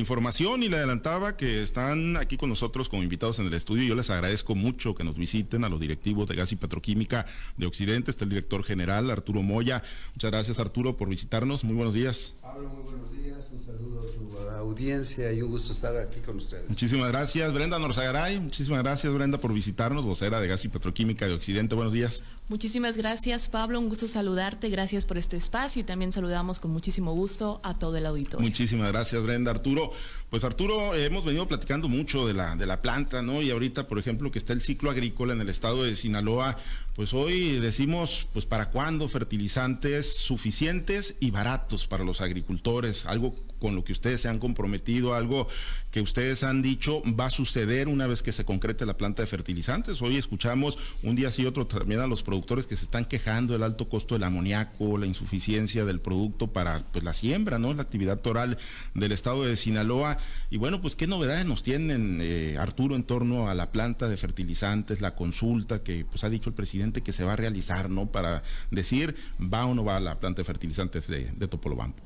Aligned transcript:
información 0.00 0.62
y 0.62 0.68
le 0.68 0.76
adelantaba 0.76 1.36
que 1.36 1.62
están 1.62 2.16
aquí 2.16 2.36
con 2.36 2.48
nosotros 2.48 2.88
como 2.88 3.02
invitados 3.02 3.38
en 3.38 3.46
el 3.46 3.54
estudio. 3.54 3.84
Yo 3.84 3.94
les 3.94 4.10
agradezco 4.10 4.54
mucho 4.54 4.94
que 4.94 5.04
nos 5.04 5.16
visiten 5.16 5.64
a 5.64 5.68
los 5.68 5.80
directivos 5.80 6.28
de 6.28 6.36
Gas 6.36 6.52
y 6.52 6.56
Petroquímica 6.56 7.26
de 7.56 7.66
Occidente. 7.66 8.10
Está 8.10 8.24
el 8.24 8.30
director 8.30 8.62
general 8.64 9.10
Arturo 9.10 9.42
Moya. 9.42 9.82
Muchas 10.14 10.30
gracias 10.30 10.58
Arturo 10.58 10.96
por 10.96 11.08
visitarnos. 11.08 11.64
Muy 11.64 11.74
buenos 11.74 11.94
días. 11.94 12.34
Pablo, 12.40 12.68
muy 12.68 12.82
buenos 12.82 13.12
días. 13.12 13.50
Un 13.52 13.60
saludo 13.60 14.00
a 14.00 14.06
tu 14.06 14.38
audiencia 14.56 15.32
y 15.32 15.42
un 15.42 15.50
gusto 15.50 15.72
estar 15.72 15.96
aquí 15.96 16.20
con 16.20 16.36
ustedes. 16.36 16.68
Muchísimas 16.68 17.10
gracias. 17.10 17.52
Brenda 17.52 17.78
Norzagaray. 17.78 18.40
Muchísimas 18.40 18.82
gracias 18.82 19.12
Brenda 19.12 19.38
por 19.38 19.52
visitarnos, 19.52 20.04
vocera 20.04 20.40
de 20.40 20.48
Gas 20.48 20.64
y 20.64 20.68
Petroquímica 20.68 21.26
de 21.26 21.34
Occidente. 21.34 21.74
Buenos 21.74 21.92
días. 21.92 22.24
Muchísimas 22.48 22.96
gracias 22.96 23.48
Pablo. 23.48 23.78
Un 23.78 23.90
gusto 23.90 24.08
saludarte. 24.08 24.70
Gracias 24.70 25.04
por 25.04 25.18
este 25.18 25.36
espacio 25.36 25.80
y 25.80 25.84
también 25.84 26.12
saludamos 26.12 26.60
con 26.60 26.70
muchísimo 26.70 27.12
gusto 27.12 27.60
a 27.62 27.78
todo 27.78 27.96
el 27.96 28.06
auditorio. 28.06 28.40
Muchísimas 28.40 28.90
gracias 28.90 29.22
Brenda. 29.22 29.50
Arturo. 29.50 29.92
Pues 30.30 30.44
Arturo, 30.44 30.94
hemos 30.94 31.24
venido 31.24 31.48
platicando 31.48 31.88
mucho 31.88 32.26
de 32.26 32.34
la, 32.34 32.54
de 32.56 32.66
la 32.66 32.82
planta, 32.82 33.22
¿no? 33.22 33.40
Y 33.40 33.50
ahorita, 33.50 33.88
por 33.88 33.98
ejemplo, 33.98 34.30
que 34.30 34.38
está 34.38 34.52
el 34.52 34.60
ciclo 34.60 34.90
agrícola 34.90 35.32
en 35.32 35.40
el 35.40 35.48
estado 35.48 35.84
de 35.84 35.96
Sinaloa, 35.96 36.58
pues 36.94 37.14
hoy 37.14 37.58
decimos, 37.60 38.28
pues 38.32 38.44
para 38.44 38.70
cuándo 38.70 39.08
fertilizantes 39.08 40.18
suficientes 40.18 41.16
y 41.20 41.30
baratos 41.30 41.86
para 41.86 42.04
los 42.04 42.20
agricultores, 42.20 43.06
algo 43.06 43.36
con 43.58 43.74
lo 43.74 43.84
que 43.84 43.92
ustedes 43.92 44.20
se 44.20 44.28
han 44.28 44.38
comprometido, 44.38 45.14
algo 45.14 45.48
que 45.90 46.00
ustedes 46.00 46.44
han 46.44 46.62
dicho 46.62 47.02
va 47.18 47.26
a 47.26 47.30
suceder 47.30 47.88
una 47.88 48.06
vez 48.06 48.22
que 48.22 48.32
se 48.32 48.44
concrete 48.44 48.86
la 48.86 48.96
planta 48.96 49.22
de 49.22 49.26
fertilizantes. 49.26 50.02
Hoy 50.02 50.16
escuchamos 50.16 50.78
un 51.02 51.16
día 51.16 51.30
sí 51.30 51.46
otro 51.46 51.66
también 51.66 52.00
a 52.00 52.06
los 52.06 52.22
productores 52.22 52.37
que 52.46 52.76
se 52.76 52.84
están 52.84 53.04
quejando 53.04 53.52
del 53.52 53.62
alto 53.62 53.88
costo 53.88 54.14
del 54.14 54.24
amoníaco, 54.24 54.98
la 54.98 55.06
insuficiencia 55.06 55.84
del 55.84 56.00
producto 56.00 56.48
para 56.48 56.80
pues 56.92 57.04
la 57.04 57.12
siembra, 57.12 57.58
¿no? 57.58 57.74
La 57.74 57.82
actividad 57.82 58.20
toral 58.20 58.58
del 58.94 59.12
estado 59.12 59.44
de 59.44 59.56
Sinaloa. 59.56 60.18
Y 60.50 60.56
bueno, 60.56 60.80
pues 60.80 60.96
qué 60.96 61.06
novedades 61.06 61.46
nos 61.46 61.62
tienen, 61.62 62.18
eh, 62.20 62.56
Arturo, 62.58 62.96
en 62.96 63.04
torno 63.04 63.50
a 63.50 63.54
la 63.54 63.70
planta 63.70 64.08
de 64.08 64.16
fertilizantes, 64.16 65.00
la 65.00 65.14
consulta 65.14 65.82
que 65.82 66.04
pues 66.04 66.24
ha 66.24 66.30
dicho 66.30 66.50
el 66.50 66.54
presidente 66.54 67.02
que 67.02 67.12
se 67.12 67.24
va 67.24 67.34
a 67.34 67.36
realizar, 67.36 67.90
¿no? 67.90 68.06
Para 68.06 68.42
decir 68.70 69.16
va 69.40 69.66
o 69.66 69.74
no 69.74 69.84
va 69.84 70.00
la 70.00 70.18
planta 70.18 70.40
de 70.40 70.44
fertilizantes 70.44 71.06
de, 71.06 71.30
de 71.36 71.48
Topolobampo. 71.48 72.02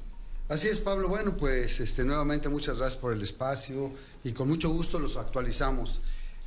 Así 0.48 0.68
es, 0.68 0.78
Pablo. 0.78 1.08
Bueno, 1.08 1.36
pues 1.36 1.80
este, 1.80 2.04
nuevamente 2.04 2.48
muchas 2.48 2.78
gracias 2.78 3.00
por 3.00 3.12
el 3.12 3.22
espacio 3.22 3.92
y 4.22 4.32
con 4.32 4.48
mucho 4.48 4.70
gusto 4.70 4.98
los 4.98 5.16
actualizamos. 5.16 6.00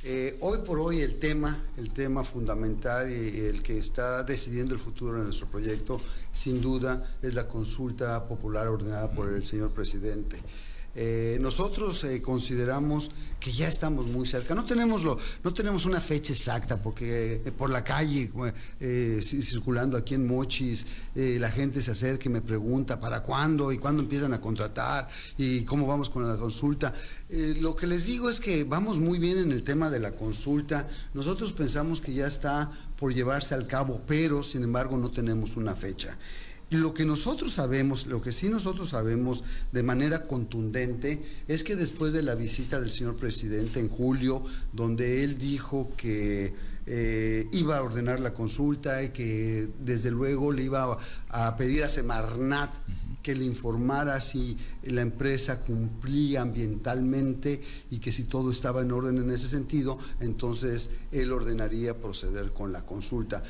Eh, 0.08 0.36
hoy 0.38 0.58
por 0.58 0.78
hoy 0.78 1.00
el 1.00 1.16
tema, 1.16 1.64
el 1.76 1.92
tema 1.92 2.22
fundamental 2.22 3.10
y 3.10 3.40
el 3.40 3.60
que 3.60 3.76
está 3.76 4.22
decidiendo 4.22 4.72
el 4.72 4.78
futuro 4.78 5.18
de 5.18 5.24
nuestro 5.24 5.48
proyecto, 5.48 6.00
sin 6.30 6.60
duda, 6.60 7.16
es 7.20 7.34
la 7.34 7.48
consulta 7.48 8.24
popular 8.28 8.68
ordenada 8.68 9.10
por 9.10 9.32
el 9.32 9.44
señor 9.44 9.72
presidente. 9.72 10.40
Eh, 10.98 11.36
nosotros 11.42 12.02
eh, 12.04 12.22
consideramos 12.22 13.10
que 13.38 13.52
ya 13.52 13.68
estamos 13.68 14.06
muy 14.06 14.26
cerca. 14.26 14.54
No 14.54 14.64
tenemos, 14.64 15.04
lo, 15.04 15.18
no 15.44 15.52
tenemos 15.52 15.84
una 15.84 16.00
fecha 16.00 16.32
exacta, 16.32 16.78
porque 16.78 17.42
eh, 17.44 17.52
por 17.52 17.68
la 17.68 17.84
calle, 17.84 18.30
circulando 19.20 19.98
aquí 19.98 20.14
en 20.14 20.26
Mochis, 20.26 20.86
la 21.14 21.50
gente 21.50 21.82
se 21.82 21.90
acerca 21.90 22.28
y 22.28 22.32
me 22.32 22.40
pregunta 22.40 22.98
para 22.98 23.22
cuándo 23.22 23.72
y 23.72 23.78
cuándo 23.78 24.02
empiezan 24.02 24.32
a 24.32 24.40
contratar 24.40 25.08
y 25.36 25.64
cómo 25.64 25.86
vamos 25.86 26.08
con 26.08 26.26
la 26.26 26.38
consulta. 26.38 26.94
lo 27.60 27.76
que 27.76 27.86
les 27.86 28.06
digo 28.06 28.30
es 28.30 28.40
que 28.40 28.64
vamos 28.64 28.98
muy 28.98 29.18
bien 29.18 29.36
en 29.36 29.52
el 29.52 29.62
tema 29.62 29.90
de 29.90 30.00
la 30.00 30.12
consulta. 30.12 30.88
Nosotros 31.12 31.52
pensamos 31.52 32.00
que 32.00 32.14
ya 32.14 32.26
está 32.26 32.70
por 32.98 33.12
llevarse 33.12 33.54
al 33.54 33.66
cabo, 33.66 34.00
pero 34.06 34.42
sin 34.42 34.62
embargo 34.62 34.96
no 34.96 35.10
tenemos 35.10 35.56
una 35.56 35.74
fecha. 35.74 36.16
Lo 36.70 36.94
que 36.94 37.04
nosotros 37.04 37.52
sabemos, 37.52 38.06
lo 38.08 38.20
que 38.20 38.32
sí 38.32 38.48
nosotros 38.48 38.88
sabemos 38.90 39.44
de 39.70 39.84
manera 39.84 40.26
contundente 40.26 41.22
es 41.46 41.62
que 41.62 41.76
después 41.76 42.12
de 42.12 42.22
la 42.22 42.34
visita 42.34 42.80
del 42.80 42.90
señor 42.90 43.16
presidente 43.16 43.78
en 43.78 43.88
julio, 43.88 44.42
donde 44.72 45.22
él 45.22 45.38
dijo 45.38 45.92
que 45.96 46.54
eh, 46.88 47.48
iba 47.52 47.76
a 47.76 47.82
ordenar 47.82 48.18
la 48.18 48.32
consulta 48.32 49.02
y 49.02 49.10
que 49.10 49.68
desde 49.80 50.10
luego 50.10 50.50
le 50.50 50.62
iba 50.62 50.98
a, 51.28 51.56
pedir 51.56 51.84
a 51.84 51.88
Semarnat 51.88 52.72
que 53.22 53.34
le 53.34 53.44
informara 53.44 54.20
si 54.20 54.56
la 54.84 55.02
empresa 55.02 55.58
cumplía 55.58 56.42
ambientalmente 56.42 57.60
y 57.90 57.98
que 57.98 58.12
si 58.12 58.22
todo 58.24 58.52
estaba 58.52 58.82
en 58.82 58.92
orden 58.92 59.18
en 59.18 59.32
ese 59.32 59.48
sentido, 59.48 59.98
entonces 60.20 60.90
él 61.10 61.32
ordenaría 61.32 61.98
proceder 61.98 62.52
con 62.52 62.72
la 62.72 62.86
consulta. 62.86 63.42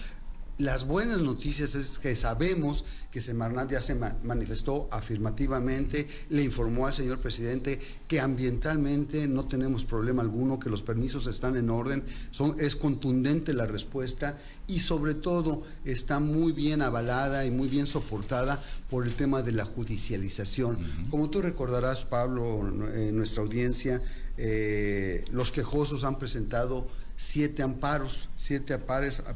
Las 0.59 0.87
buenas 0.87 1.21
noticias 1.21 1.75
es 1.75 1.99
que 1.99 2.17
sabemos 2.17 2.87
que 3.11 3.21
Semarnat 3.21 3.73
ya 3.73 3.83
se 3.83 3.95
manifestó 3.95 4.89
afirmativamente, 4.91 6.09
le 6.31 6.45
informó 6.45 6.87
al 6.87 6.95
señor 6.95 7.21
presidente 7.21 7.79
que 8.09 8.21
ambientalmente 8.21 9.29
no 9.29 9.45
tenemos 9.49 9.85
problema 9.85 10.23
alguno, 10.23 10.59
que 10.59 10.71
los 10.71 10.81
permisos 10.81 11.27
están 11.27 11.57
en 11.57 11.69
orden, 11.69 12.05
son, 12.31 12.57
es 12.59 12.75
contundente 12.75 13.53
la 13.53 13.67
respuesta 13.67 14.39
y 14.67 14.79
sobre 14.79 15.13
todo 15.13 15.63
está 15.85 16.21
muy 16.21 16.53
bien 16.53 16.81
avalada 16.81 17.45
y 17.45 17.51
muy 17.51 17.69
bien 17.69 17.87
soportada 17.87 18.63
por 18.89 19.07
el 19.07 19.13
tema 19.13 19.43
de 19.43 19.53
la 19.53 19.67
judicialización. 19.67 20.79
Como 21.11 21.29
tú 21.29 21.43
recordarás, 21.43 22.07
Pablo, 22.07 22.67
en 22.95 23.15
nuestra 23.15 23.43
audiencia, 23.43 24.01
eh, 24.39 25.23
los 25.31 25.53
quejosos 25.53 26.05
han 26.05 26.19
presentado 26.19 26.89
siete 27.17 27.63
amparos, 27.63 28.29
siete 28.37 28.79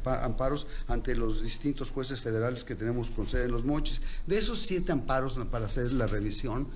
amparos 0.05 0.67
ante 0.87 1.15
los 1.15 1.41
distintos 1.43 1.89
jueces 1.89 2.21
federales 2.21 2.63
que 2.63 2.75
tenemos 2.75 3.11
con 3.11 3.27
sede 3.27 3.45
en 3.45 3.51
los 3.51 3.65
mochis. 3.65 4.01
De 4.27 4.37
esos 4.37 4.59
siete 4.59 4.91
amparos 4.91 5.39
para 5.51 5.65
hacer 5.65 5.91
la 5.93 6.07
revisión, 6.07 6.67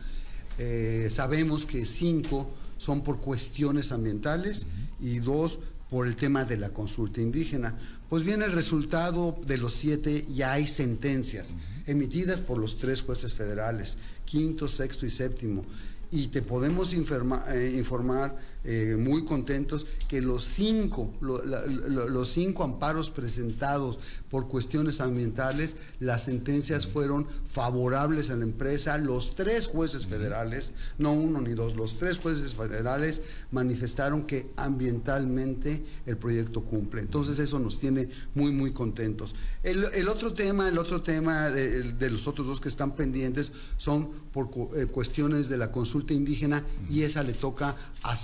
eh, 0.58 1.08
sabemos 1.12 1.66
que 1.66 1.86
cinco 1.86 2.50
son 2.78 3.04
por 3.04 3.20
cuestiones 3.20 3.92
ambientales 3.92 4.66
y 5.00 5.20
dos 5.20 5.60
por 5.90 6.08
el 6.08 6.16
tema 6.16 6.44
de 6.44 6.58
la 6.58 6.70
consulta 6.70 7.22
indígena. 7.22 7.78
Pues 8.10 8.24
bien, 8.24 8.42
el 8.42 8.52
resultado 8.52 9.38
de 9.46 9.58
los 9.58 9.74
siete 9.74 10.26
ya 10.34 10.54
hay 10.54 10.68
sentencias 10.68 11.56
emitidas 11.86 12.40
por 12.40 12.58
los 12.58 12.78
tres 12.78 13.02
jueces 13.02 13.34
federales, 13.34 13.98
quinto, 14.26 14.68
sexto 14.68 15.06
y 15.06 15.10
séptimo 15.12 15.64
y 16.12 16.28
te 16.28 16.42
podemos 16.42 16.94
eh, 16.94 17.74
informar 17.78 18.38
eh, 18.66 18.96
muy 19.00 19.26
contentos 19.26 19.86
que 20.08 20.22
los 20.22 20.44
cinco, 20.44 21.14
los 21.22 22.28
cinco 22.30 22.64
amparos 22.64 23.10
presentados 23.10 24.00
por 24.30 24.48
cuestiones 24.48 25.02
ambientales, 25.02 25.78
las 26.00 26.24
sentencias 26.24 26.88
fueron 26.88 27.28
favorables 27.46 28.30
a 28.30 28.36
la 28.36 28.44
empresa. 28.44 28.98
Los 28.98 29.36
tres 29.36 29.68
jueces 29.68 30.08
federales, 30.08 30.74
no 30.98 31.14
uno 31.14 31.42
ni 31.42 31.54
dos, 31.54 31.76
los 31.76 31.98
tres 31.98 32.18
jueces 32.18 32.56
federales 32.56 33.22
manifestaron 33.52 34.24
que 34.24 34.52
ambientalmente 34.58 35.86
el 36.06 36.18
proyecto 36.18 36.64
cumple. 36.64 37.02
Entonces 37.02 37.40
eso 37.40 37.60
nos 37.60 37.80
tiene 37.80 38.10
muy, 38.34 38.52
muy 38.52 38.72
contentos. 38.72 39.36
El, 39.64 40.10
otro 40.10 40.34
tema, 40.34 40.70
el 40.70 40.78
otro 40.78 41.02
tema 41.02 41.50
de, 41.50 42.10
los 42.10 42.28
otros 42.28 42.48
dos 42.48 42.62
que 42.62 42.70
están 42.70 42.96
pendientes 42.96 43.52
son 43.78 44.10
por 44.32 44.50
eh, 44.76 44.86
cuestiones 44.86 45.50
de 45.50 45.58
la 45.58 45.72
consulta 45.72 46.14
indígena 46.14 46.64
y 46.90 47.02
esa 47.02 47.24
le 47.24 47.34
toca 47.34 47.76
a 48.04 48.16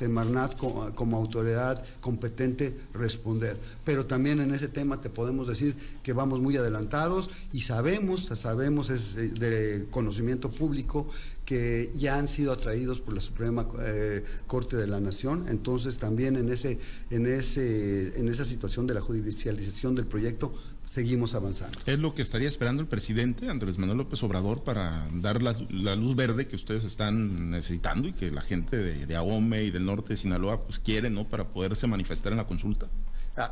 Como, 0.57 1.17
autoridad 1.17 1.83
competente 1.99 2.75
responder. 2.93 3.57
Pero 3.83 4.05
también 4.05 4.39
en 4.39 4.53
ese 4.53 4.67
tema 4.67 5.01
te 5.01 5.09
podemos 5.09 5.47
decir 5.47 5.75
que 6.03 6.13
vamos 6.13 6.41
muy 6.41 6.57
adelantados 6.57 7.29
y 7.51 7.61
sabemos, 7.61 8.31
sabemos 8.35 8.89
es 8.89 9.15
de 9.15 9.85
conocimiento 9.91 10.49
público 10.49 11.07
que 11.45 11.91
ya 11.93 12.17
han 12.17 12.27
sido 12.27 12.53
atraídos 12.53 12.99
por 12.99 13.13
la 13.13 13.19
Suprema 13.19 13.67
eh, 13.81 14.23
Corte 14.47 14.77
de 14.77 14.87
la 14.87 14.99
Nación. 14.99 15.47
Entonces 15.49 15.97
también 15.97 16.37
en 16.37 16.49
ese, 16.51 16.79
en 17.09 17.25
ese, 17.25 18.17
en 18.19 18.29
esa 18.29 18.45
situación 18.45 18.87
de 18.87 18.93
la 18.93 19.01
judicialización 19.01 19.95
del 19.95 20.05
proyecto 20.05 20.53
seguimos 20.91 21.35
avanzando. 21.35 21.79
Es 21.85 21.99
lo 21.99 22.13
que 22.13 22.21
estaría 22.21 22.49
esperando 22.49 22.81
el 22.81 22.87
presidente 22.89 23.49
Andrés 23.49 23.77
Manuel 23.77 23.99
López 23.99 24.21
Obrador 24.23 24.61
para 24.61 25.07
dar 25.13 25.41
la, 25.41 25.53
luz 25.95 26.15
verde 26.17 26.49
que 26.49 26.57
ustedes 26.57 26.83
están 26.83 27.49
necesitando 27.49 28.09
y 28.09 28.13
que 28.13 28.29
la 28.29 28.41
gente 28.41 28.75
de, 28.75 29.05
de 29.05 29.15
Ahome 29.15 29.63
y 29.63 29.71
del 29.71 29.85
norte 29.85 30.09
de 30.09 30.17
Sinaloa 30.17 30.59
pues 30.65 30.79
quiere, 30.79 31.09
¿no? 31.09 31.29
Para 31.29 31.47
poderse 31.47 31.87
manifestar 31.87 32.33
en 32.33 32.39
la 32.39 32.45
consulta. 32.45 32.87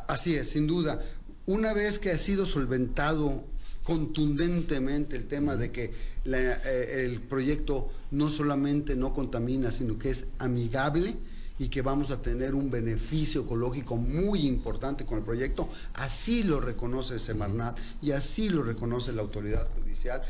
Así 0.09 0.35
es, 0.35 0.49
sin 0.49 0.67
duda. 0.67 1.01
Una 1.45 1.71
vez 1.71 1.97
que 1.97 2.11
ha 2.11 2.17
sido 2.17 2.45
solventado 2.45 3.45
contundentemente 3.83 5.15
el 5.15 5.25
tema 5.27 5.55
de 5.55 5.71
que 5.71 5.93
eh, 6.25 7.05
el 7.05 7.21
proyecto 7.21 7.89
no 8.11 8.29
solamente 8.29 8.97
no 8.97 9.13
contamina, 9.13 9.71
sino 9.71 9.97
que 9.97 10.09
es 10.09 10.27
amigable 10.39 11.15
y 11.59 11.67
que 11.67 11.81
vamos 11.81 12.09
a 12.09 12.21
tener 12.21 12.55
un 12.55 12.71
beneficio 12.71 13.41
ecológico 13.41 13.97
muy 13.97 14.47
importante 14.47 15.05
con 15.05 15.19
el 15.19 15.23
proyecto. 15.25 15.69
Así 15.93 16.43
lo 16.43 16.61
reconoce 16.61 17.15
el 17.15 17.19
Semarnat 17.19 17.77
y 18.01 18.11
así 18.11 18.49
lo 18.49 18.63
reconoce 18.63 19.11
la 19.11 19.21
autoridad 19.21 19.69
judicial. 19.75 20.23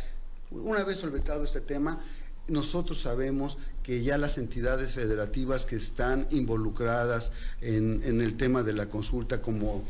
Una 0.52 0.84
vez 0.84 0.98
solventado 0.98 1.44
este 1.44 1.62
tema, 1.62 2.02
nosotros 2.50 3.02
sabemos 3.02 3.58
que 3.84 4.04
ya 4.04 4.18
las 4.18 4.38
entidades 4.38 4.92
federativas 4.92 5.66
que 5.66 5.76
están 5.76 6.28
involucradas 6.30 7.32
en, 7.62 8.04
el 8.04 8.38
tema 8.38 8.62
de 8.62 8.74
la 8.74 8.88
consulta, 8.88 9.42
como, 9.42 9.84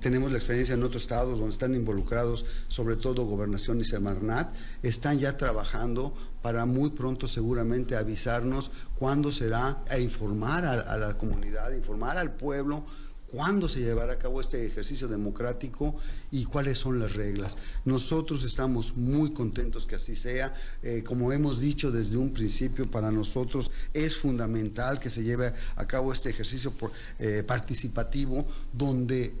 tenemos 0.00 0.30
la 0.30 0.38
experiencia 0.38 0.74
en 0.74 0.82
otros 0.82 1.02
estados 1.02 1.38
donde 1.38 1.52
están 1.52 1.74
involucrados, 1.74 2.44
sobre 2.68 2.96
todo 2.96 3.24
Gobernación 3.24 3.80
y 3.80 3.84
Semarnat, 3.84 4.54
están 4.82 5.18
ya 5.18 5.36
trabajando 5.36 6.12
para 6.42 6.66
muy 6.66 6.90
pronto 6.90 7.26
seguramente 7.26 7.96
avisarnos 7.96 8.70
cuándo 8.98 9.32
será, 9.32 9.82
a 9.88 9.98
informar 9.98 10.64
a 10.64 10.96
la 10.96 11.16
comunidad, 11.16 11.72
informar 11.72 12.18
al 12.18 12.34
pueblo 12.34 12.84
cuándo 13.30 13.68
se 13.68 13.80
llevará 13.80 14.14
a 14.14 14.18
cabo 14.18 14.40
este 14.40 14.64
ejercicio 14.66 15.08
democrático 15.08 15.94
y 16.30 16.44
cuáles 16.44 16.78
son 16.78 16.98
las 16.98 17.14
reglas. 17.14 17.56
Nosotros 17.84 18.44
estamos 18.44 18.96
muy 18.96 19.32
contentos 19.32 19.86
que 19.86 19.96
así 19.96 20.16
sea. 20.16 20.54
Eh, 20.82 21.02
como 21.04 21.32
hemos 21.32 21.60
dicho 21.60 21.90
desde 21.90 22.16
un 22.16 22.32
principio, 22.32 22.90
para 22.90 23.10
nosotros 23.10 23.70
es 23.92 24.16
fundamental 24.16 24.98
que 24.98 25.10
se 25.10 25.22
lleve 25.22 25.52
a 25.76 25.86
cabo 25.86 26.12
este 26.12 26.30
ejercicio 26.30 26.72
eh, 27.18 27.42
participativo 27.46 28.46
donde 28.72 29.34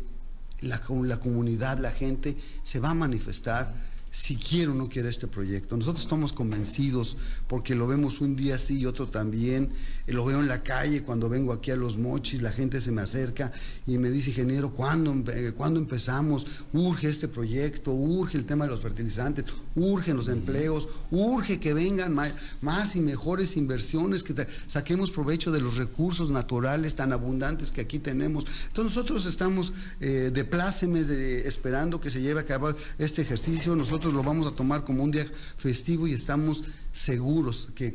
la, 0.60 0.80
la 1.04 1.20
comunidad, 1.20 1.78
la 1.78 1.92
gente 1.92 2.36
se 2.62 2.80
va 2.80 2.90
a 2.90 2.94
manifestar 2.94 3.72
si 4.10 4.36
quiere 4.36 4.72
o 4.72 4.74
no 4.74 4.88
quiere 4.88 5.08
este 5.08 5.26
proyecto. 5.26 5.76
Nosotros 5.76 6.02
estamos 6.02 6.32
convencidos 6.32 7.16
porque 7.46 7.74
lo 7.74 7.86
vemos 7.86 8.20
un 8.20 8.36
día 8.36 8.58
sí 8.58 8.78
y 8.78 8.86
otro 8.86 9.08
también. 9.08 9.70
Eh, 10.06 10.12
lo 10.12 10.24
veo 10.24 10.40
en 10.40 10.48
la 10.48 10.62
calle 10.62 11.02
cuando 11.02 11.28
vengo 11.28 11.52
aquí 11.52 11.70
a 11.70 11.76
Los 11.76 11.98
Mochis, 11.98 12.42
la 12.42 12.50
gente 12.50 12.80
se 12.80 12.90
me 12.90 13.02
acerca 13.02 13.52
y 13.86 13.98
me 13.98 14.10
dice, 14.10 14.30
ingeniero, 14.30 14.72
¿cuándo, 14.72 15.14
¿cuándo 15.56 15.78
empezamos? 15.78 16.46
Urge 16.72 17.08
este 17.08 17.28
proyecto, 17.28 17.92
urge 17.92 18.38
el 18.38 18.46
tema 18.46 18.64
de 18.64 18.70
los 18.70 18.80
fertilizantes, 18.80 19.44
urgen 19.74 20.16
los 20.16 20.28
empleos, 20.28 20.88
urge 21.10 21.60
que 21.60 21.74
vengan 21.74 22.14
más, 22.14 22.96
y 22.96 23.00
mejores 23.00 23.56
inversiones, 23.56 24.22
que 24.22 24.46
saquemos 24.66 25.10
provecho 25.10 25.52
de 25.52 25.60
los 25.60 25.76
recursos 25.76 26.30
naturales 26.30 26.94
tan 26.94 27.12
abundantes 27.12 27.70
que 27.70 27.82
aquí 27.82 27.98
tenemos. 27.98 28.46
Entonces 28.68 28.96
nosotros 28.96 29.26
estamos 29.26 29.72
eh, 30.00 30.30
de 30.32 30.44
plácemes, 30.44 31.08
de, 31.08 31.46
esperando 31.46 32.00
que 32.00 32.10
se 32.10 32.22
lleve 32.22 32.40
a 32.40 32.44
cabo 32.44 32.74
este 32.98 33.22
ejercicio. 33.22 33.76
Nosotros 33.76 33.97
lo 34.04 34.22
vamos 34.22 34.46
a 34.46 34.52
tomar 34.52 34.84
como 34.84 35.02
un 35.02 35.10
día 35.10 35.26
festivo 35.56 36.06
y 36.06 36.12
estamos 36.12 36.62
seguros 36.92 37.70
que 37.74 37.86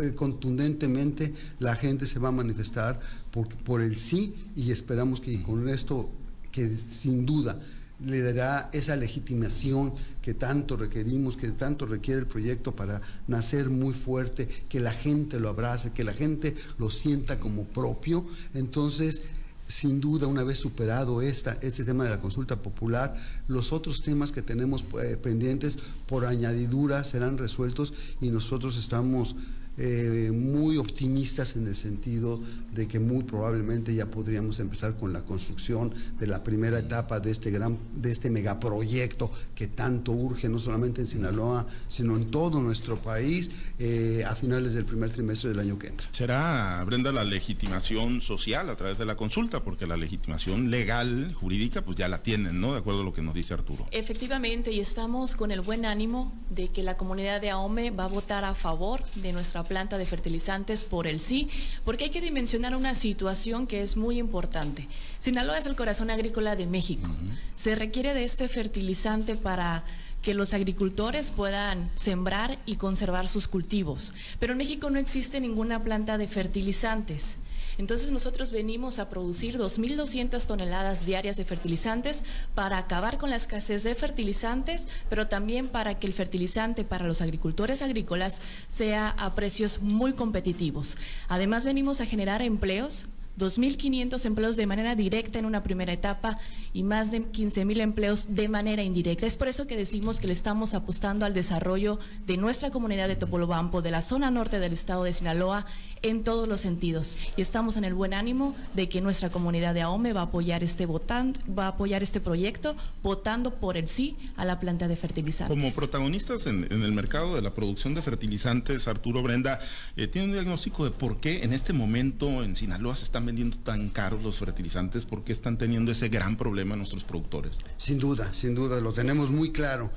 eh, 0.00 0.14
contundentemente 0.14 1.32
la 1.58 1.76
gente 1.76 2.06
se 2.06 2.18
va 2.18 2.28
a 2.28 2.32
manifestar 2.32 3.00
por, 3.30 3.48
por 3.48 3.80
el 3.80 3.96
sí 3.96 4.34
y 4.56 4.70
esperamos 4.70 5.20
que 5.20 5.42
con 5.42 5.68
esto, 5.68 6.10
que 6.52 6.76
sin 6.76 7.24
duda 7.24 7.60
le 8.04 8.22
dará 8.22 8.70
esa 8.72 8.96
legitimación 8.96 9.94
que 10.22 10.34
tanto 10.34 10.76
requerimos, 10.76 11.36
que 11.36 11.48
tanto 11.48 11.86
requiere 11.86 12.20
el 12.20 12.26
proyecto 12.26 12.74
para 12.74 13.00
nacer 13.28 13.68
muy 13.68 13.92
fuerte, 13.94 14.48
que 14.68 14.80
la 14.80 14.92
gente 14.92 15.38
lo 15.38 15.48
abrace, 15.50 15.92
que 15.92 16.04
la 16.04 16.14
gente 16.14 16.56
lo 16.78 16.90
sienta 16.90 17.38
como 17.38 17.64
propio. 17.64 18.26
Entonces, 18.54 19.22
sin 19.70 20.00
duda, 20.00 20.26
una 20.26 20.42
vez 20.42 20.58
superado 20.58 21.22
esta, 21.22 21.56
este 21.62 21.84
tema 21.84 22.04
de 22.04 22.10
la 22.10 22.20
consulta 22.20 22.56
popular, 22.56 23.14
los 23.46 23.72
otros 23.72 24.02
temas 24.02 24.32
que 24.32 24.42
tenemos 24.42 24.84
eh, 25.02 25.16
pendientes 25.16 25.78
por 26.06 26.26
añadidura 26.26 27.04
serán 27.04 27.38
resueltos 27.38 27.92
y 28.20 28.28
nosotros 28.30 28.76
estamos 28.76 29.36
eh, 29.82 30.30
muy 30.30 30.76
optimistas 30.76 31.56
en 31.56 31.66
el 31.66 31.74
sentido 31.74 32.38
de 32.70 32.86
que 32.86 33.00
muy 33.00 33.24
probablemente 33.24 33.94
ya 33.94 34.04
podríamos 34.06 34.60
empezar 34.60 34.94
con 34.96 35.14
la 35.14 35.22
construcción 35.22 35.94
de 36.18 36.26
la 36.26 36.44
primera 36.44 36.78
etapa 36.78 37.18
de 37.18 37.30
este 37.30 37.50
gran, 37.50 37.78
de 37.94 38.10
este 38.10 38.28
megaproyecto 38.28 39.30
que 39.54 39.68
tanto 39.68 40.12
urge, 40.12 40.50
no 40.50 40.58
solamente 40.58 41.00
en 41.00 41.06
Sinaloa, 41.06 41.66
sino 41.88 42.18
en 42.18 42.30
todo 42.30 42.60
nuestro 42.60 42.98
país, 42.98 43.50
eh, 43.78 44.22
a 44.28 44.36
finales 44.36 44.74
del 44.74 44.84
primer 44.84 45.10
trimestre 45.10 45.48
del 45.48 45.60
año 45.60 45.78
que 45.78 45.86
entra. 45.86 46.06
¿Será, 46.12 46.84
Brenda, 46.84 47.10
la 47.10 47.24
legitimación 47.24 48.20
social 48.20 48.68
a 48.68 48.76
través 48.76 48.98
de 48.98 49.06
la 49.06 49.16
consulta? 49.16 49.64
Porque 49.64 49.86
la 49.86 49.96
legitimación 49.96 50.70
legal, 50.70 51.32
jurídica, 51.32 51.82
pues 51.82 51.96
ya 51.96 52.06
la 52.08 52.22
tienen, 52.22 52.60
¿no? 52.60 52.74
De 52.74 52.80
acuerdo 52.80 53.00
a 53.00 53.04
lo 53.04 53.14
que 53.14 53.22
nos 53.22 53.32
dice 53.32 53.54
Arturo. 53.54 53.86
Efectivamente, 53.92 54.72
y 54.72 54.80
estamos 54.80 55.34
con 55.34 55.50
el 55.50 55.62
buen 55.62 55.86
ánimo 55.86 56.38
de 56.50 56.68
que 56.68 56.82
la 56.82 56.98
comunidad 56.98 57.40
de 57.40 57.48
AOME 57.48 57.90
va 57.90 58.04
a 58.04 58.08
votar 58.08 58.44
a 58.44 58.54
favor 58.54 59.02
de 59.14 59.32
nuestra 59.32 59.64
planta 59.70 59.98
de 59.98 60.04
fertilizantes 60.04 60.82
por 60.82 61.06
el 61.06 61.20
sí, 61.20 61.48
porque 61.84 62.04
hay 62.04 62.10
que 62.10 62.20
dimensionar 62.20 62.74
una 62.74 62.96
situación 62.96 63.68
que 63.68 63.82
es 63.82 63.96
muy 63.96 64.18
importante. 64.18 64.88
Sinaloa 65.20 65.58
es 65.58 65.66
el 65.66 65.76
corazón 65.76 66.10
agrícola 66.10 66.56
de 66.56 66.66
México. 66.66 67.08
Se 67.54 67.76
requiere 67.76 68.12
de 68.12 68.24
este 68.24 68.48
fertilizante 68.48 69.36
para 69.36 69.84
que 70.22 70.34
los 70.34 70.54
agricultores 70.54 71.30
puedan 71.30 71.88
sembrar 71.94 72.58
y 72.66 72.76
conservar 72.76 73.28
sus 73.28 73.46
cultivos. 73.46 74.12
Pero 74.40 74.54
en 74.54 74.58
México 74.58 74.90
no 74.90 74.98
existe 74.98 75.40
ninguna 75.40 75.84
planta 75.84 76.18
de 76.18 76.26
fertilizantes. 76.26 77.36
Entonces 77.80 78.10
nosotros 78.10 78.52
venimos 78.52 78.98
a 78.98 79.08
producir 79.08 79.56
2.200 79.56 80.44
toneladas 80.44 81.06
diarias 81.06 81.38
de 81.38 81.46
fertilizantes 81.46 82.24
para 82.54 82.76
acabar 82.76 83.16
con 83.16 83.30
la 83.30 83.36
escasez 83.36 83.84
de 83.84 83.94
fertilizantes, 83.94 84.86
pero 85.08 85.28
también 85.28 85.66
para 85.66 85.98
que 85.98 86.06
el 86.06 86.12
fertilizante 86.12 86.84
para 86.84 87.06
los 87.06 87.22
agricultores 87.22 87.80
agrícolas 87.80 88.42
sea 88.68 89.08
a 89.16 89.34
precios 89.34 89.80
muy 89.80 90.12
competitivos. 90.12 90.98
Además 91.28 91.64
venimos 91.64 92.02
a 92.02 92.06
generar 92.06 92.42
empleos 92.42 93.06
2.500 93.38 94.26
empleos 94.26 94.56
de 94.56 94.66
manera 94.66 94.94
directa 94.94 95.38
en 95.38 95.46
una 95.46 95.62
primera 95.62 95.92
etapa 95.92 96.38
y 96.72 96.82
más 96.82 97.10
de 97.10 97.22
15.000 97.22 97.80
empleos 97.80 98.34
de 98.34 98.48
manera 98.48 98.82
indirecta. 98.82 99.26
Es 99.26 99.36
por 99.36 99.48
eso 99.48 99.66
que 99.66 99.76
decimos 99.76 100.20
que 100.20 100.26
le 100.26 100.32
estamos 100.32 100.74
apostando 100.74 101.24
al 101.24 101.34
desarrollo 101.34 101.98
de 102.26 102.36
nuestra 102.36 102.70
comunidad 102.70 103.08
de 103.08 103.16
Topolobampo, 103.16 103.82
de 103.82 103.90
la 103.90 104.02
zona 104.02 104.30
norte 104.30 104.58
del 104.58 104.72
estado 104.72 105.04
de 105.04 105.12
Sinaloa, 105.12 105.66
en 106.02 106.24
todos 106.24 106.48
los 106.48 106.60
sentidos. 106.60 107.14
Y 107.36 107.42
estamos 107.42 107.76
en 107.76 107.84
el 107.84 107.94
buen 107.94 108.14
ánimo 108.14 108.54
de 108.74 108.88
que 108.88 109.00
nuestra 109.00 109.30
comunidad 109.30 109.74
de 109.74 109.82
AOME 109.82 110.12
va 110.12 110.22
a 110.22 110.24
apoyar 110.24 110.64
este 110.64 110.86
votando, 110.86 111.40
va 111.56 111.66
a 111.66 111.68
apoyar 111.68 112.02
este 112.02 112.20
proyecto 112.20 112.76
votando 113.02 113.54
por 113.54 113.76
el 113.76 113.88
sí 113.88 114.16
a 114.36 114.44
la 114.44 114.60
planta 114.60 114.88
de 114.88 114.96
fertilizantes. 114.96 115.56
Como 115.56 115.72
protagonistas 115.74 116.46
en, 116.46 116.64
el 116.70 116.92
mercado 116.92 117.34
de 117.34 117.42
la 117.42 117.54
producción 117.54 117.94
de 117.94 118.02
fertilizantes, 118.02 118.88
Arturo 118.88 119.22
Brenda, 119.22 119.60
eh, 119.96 120.06
tiene 120.06 120.28
un 120.28 120.32
diagnóstico 120.32 120.84
de 120.84 120.90
por 120.90 121.20
qué 121.20 121.42
en 121.42 121.52
este 121.52 121.72
momento 121.72 122.42
en 122.42 122.56
Sinaloa 122.56 122.96
se 122.96 123.04
están 123.04 123.26
vendiendo 123.26 123.56
tan 123.58 123.90
caros 123.90 124.22
los 124.22 124.38
fertilizantes, 124.38 125.04
por 125.04 125.24
qué 125.24 125.32
están 125.32 125.58
teniendo 125.58 125.92
ese 125.92 126.08
gran 126.08 126.36
problema 126.36 126.76
nuestros 126.76 127.04
productores. 127.04 127.58
Sin 127.76 127.98
duda, 127.98 128.32
sin 128.32 128.54
duda, 128.54 128.80
lo 128.80 128.92
tenemos 128.92 129.30
muy 129.30 129.52
claro. 129.52 129.90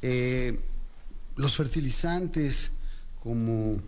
Eh, 0.00 0.58
los 1.36 1.56
fertilizantes, 1.56 2.72
como 3.20 3.80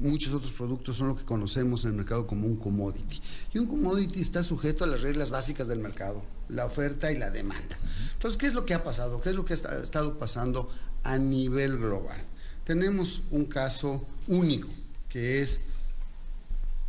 muchos 0.00 0.32
otros 0.34 0.52
productos 0.52 0.96
son 0.96 1.08
lo 1.08 1.16
que 1.16 1.24
conocemos 1.24 1.84
en 1.84 1.90
el 1.90 1.96
mercado 1.96 2.26
como 2.26 2.46
un 2.46 2.56
commodity. 2.56 3.20
Y 3.54 3.58
un 3.58 3.66
commodity 3.66 4.20
está 4.20 4.42
sujeto 4.42 4.84
a 4.84 4.86
las 4.86 5.02
reglas 5.02 5.30
básicas 5.30 5.68
del 5.68 5.78
mercado, 5.78 6.22
la 6.48 6.66
oferta 6.66 7.12
y 7.12 7.18
la 7.18 7.30
demanda. 7.30 7.78
Entonces, 8.14 8.38
¿qué 8.38 8.46
es 8.46 8.54
lo 8.54 8.66
que 8.66 8.74
ha 8.74 8.82
pasado? 8.82 9.20
¿Qué 9.20 9.30
es 9.30 9.34
lo 9.34 9.44
que 9.44 9.52
ha 9.52 9.56
estado 9.56 10.18
pasando 10.18 10.70
a 11.04 11.18
nivel 11.18 11.78
global? 11.78 12.24
Tenemos 12.64 13.22
un 13.30 13.44
caso 13.44 14.06
único, 14.26 14.68
que 15.08 15.42
es 15.42 15.60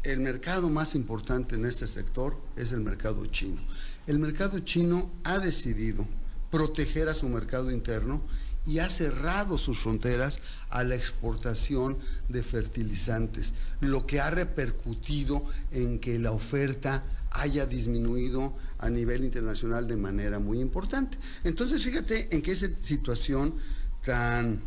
el 0.04 0.20
mercado 0.20 0.70
más 0.70 0.96
importante 0.96 1.56
en 1.56 1.66
este 1.66 1.88
sector, 1.88 2.38
es 2.56 2.72
el 2.72 2.82
mercado 2.82 3.26
chino. 3.28 3.62
El 4.08 4.20
mercado 4.20 4.60
chino 4.60 5.10
ha 5.24 5.38
decidido 5.38 6.08
proteger 6.52 7.10
a 7.10 7.14
su 7.14 7.28
mercado 7.30 7.72
interno 7.72 8.22
y 8.66 8.80
ha 8.80 8.90
cerrado 8.90 9.58
sus 9.58 9.80
fronteras 9.80 10.40
a 10.70 10.84
la 10.84 10.96
exportación 10.96 11.98
de 12.30 12.44
fertilizantes, 12.44 13.56
lo 13.80 14.06
que 14.06 14.20
ha 14.20 14.30
repercutido 14.30 15.44
en 15.72 16.00
que 16.00 16.20
la 16.20 16.32
oferta 16.32 17.04
haya 17.32 17.66
disminuido 17.66 18.54
a 18.78 18.90
nivel 18.90 19.24
internacional 19.24 19.88
de 19.88 19.98
manera 19.98 20.40
muy 20.40 20.60
importante. 20.60 21.18
Entonces, 21.44 21.84
fíjate 21.84 22.36
en 22.36 22.42
qué 22.42 22.56
situación 22.56 23.56
tan 24.04 24.62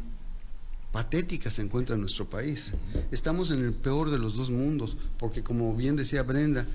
patética 0.90 1.50
se 1.50 1.62
encuentra 1.62 1.96
nuestro 1.96 2.28
país. 2.28 2.72
Estamos 3.10 3.50
en 3.50 3.64
el 3.64 3.74
peor 3.74 4.10
de 4.10 4.18
los 4.18 4.36
dos 4.36 4.50
mundos, 4.50 4.96
porque 5.18 5.42
como 5.42 5.74
bien 5.76 5.96
decía 5.96 6.22
Brenda, 6.22 6.66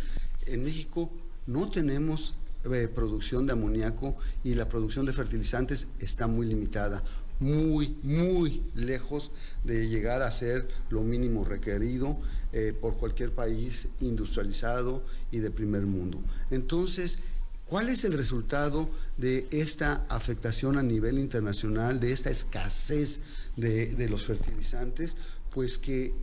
en 0.45 0.63
México 0.63 1.11
no 1.47 1.69
tenemos 1.69 2.35
eh, 2.65 2.89
producción 2.93 3.45
de 3.45 3.53
amoníaco 3.53 4.17
y 4.43 4.53
la 4.53 4.67
producción 4.67 5.05
de 5.05 5.13
fertilizantes 5.13 5.87
está 5.99 6.27
muy 6.27 6.45
limitada, 6.45 7.03
muy, 7.39 7.95
muy 8.03 8.61
lejos 8.75 9.31
de 9.63 9.87
llegar 9.87 10.21
a 10.21 10.31
ser 10.31 10.67
lo 10.89 11.01
mínimo 11.01 11.45
requerido 11.45 12.19
eh, 12.51 12.73
por 12.79 12.97
cualquier 12.97 13.31
país 13.31 13.87
industrializado 14.01 15.03
y 15.31 15.37
de 15.37 15.51
primer 15.51 15.83
mundo. 15.83 16.19
Entonces, 16.51 17.19
¿cuál 17.65 17.87
es 17.87 18.03
el 18.03 18.13
resultado 18.13 18.89
de 19.17 19.47
esta 19.51 20.05
afectación 20.09 20.77
a 20.77 20.83
nivel 20.83 21.17
internacional, 21.17 22.01
de 22.01 22.11
esta 22.11 22.29
escasez 22.29 23.21
de, 23.55 23.95
de 23.95 24.09
los 24.09 24.25
fertilizantes? 24.25 25.15
Pues 25.53 25.77
que 25.77 26.13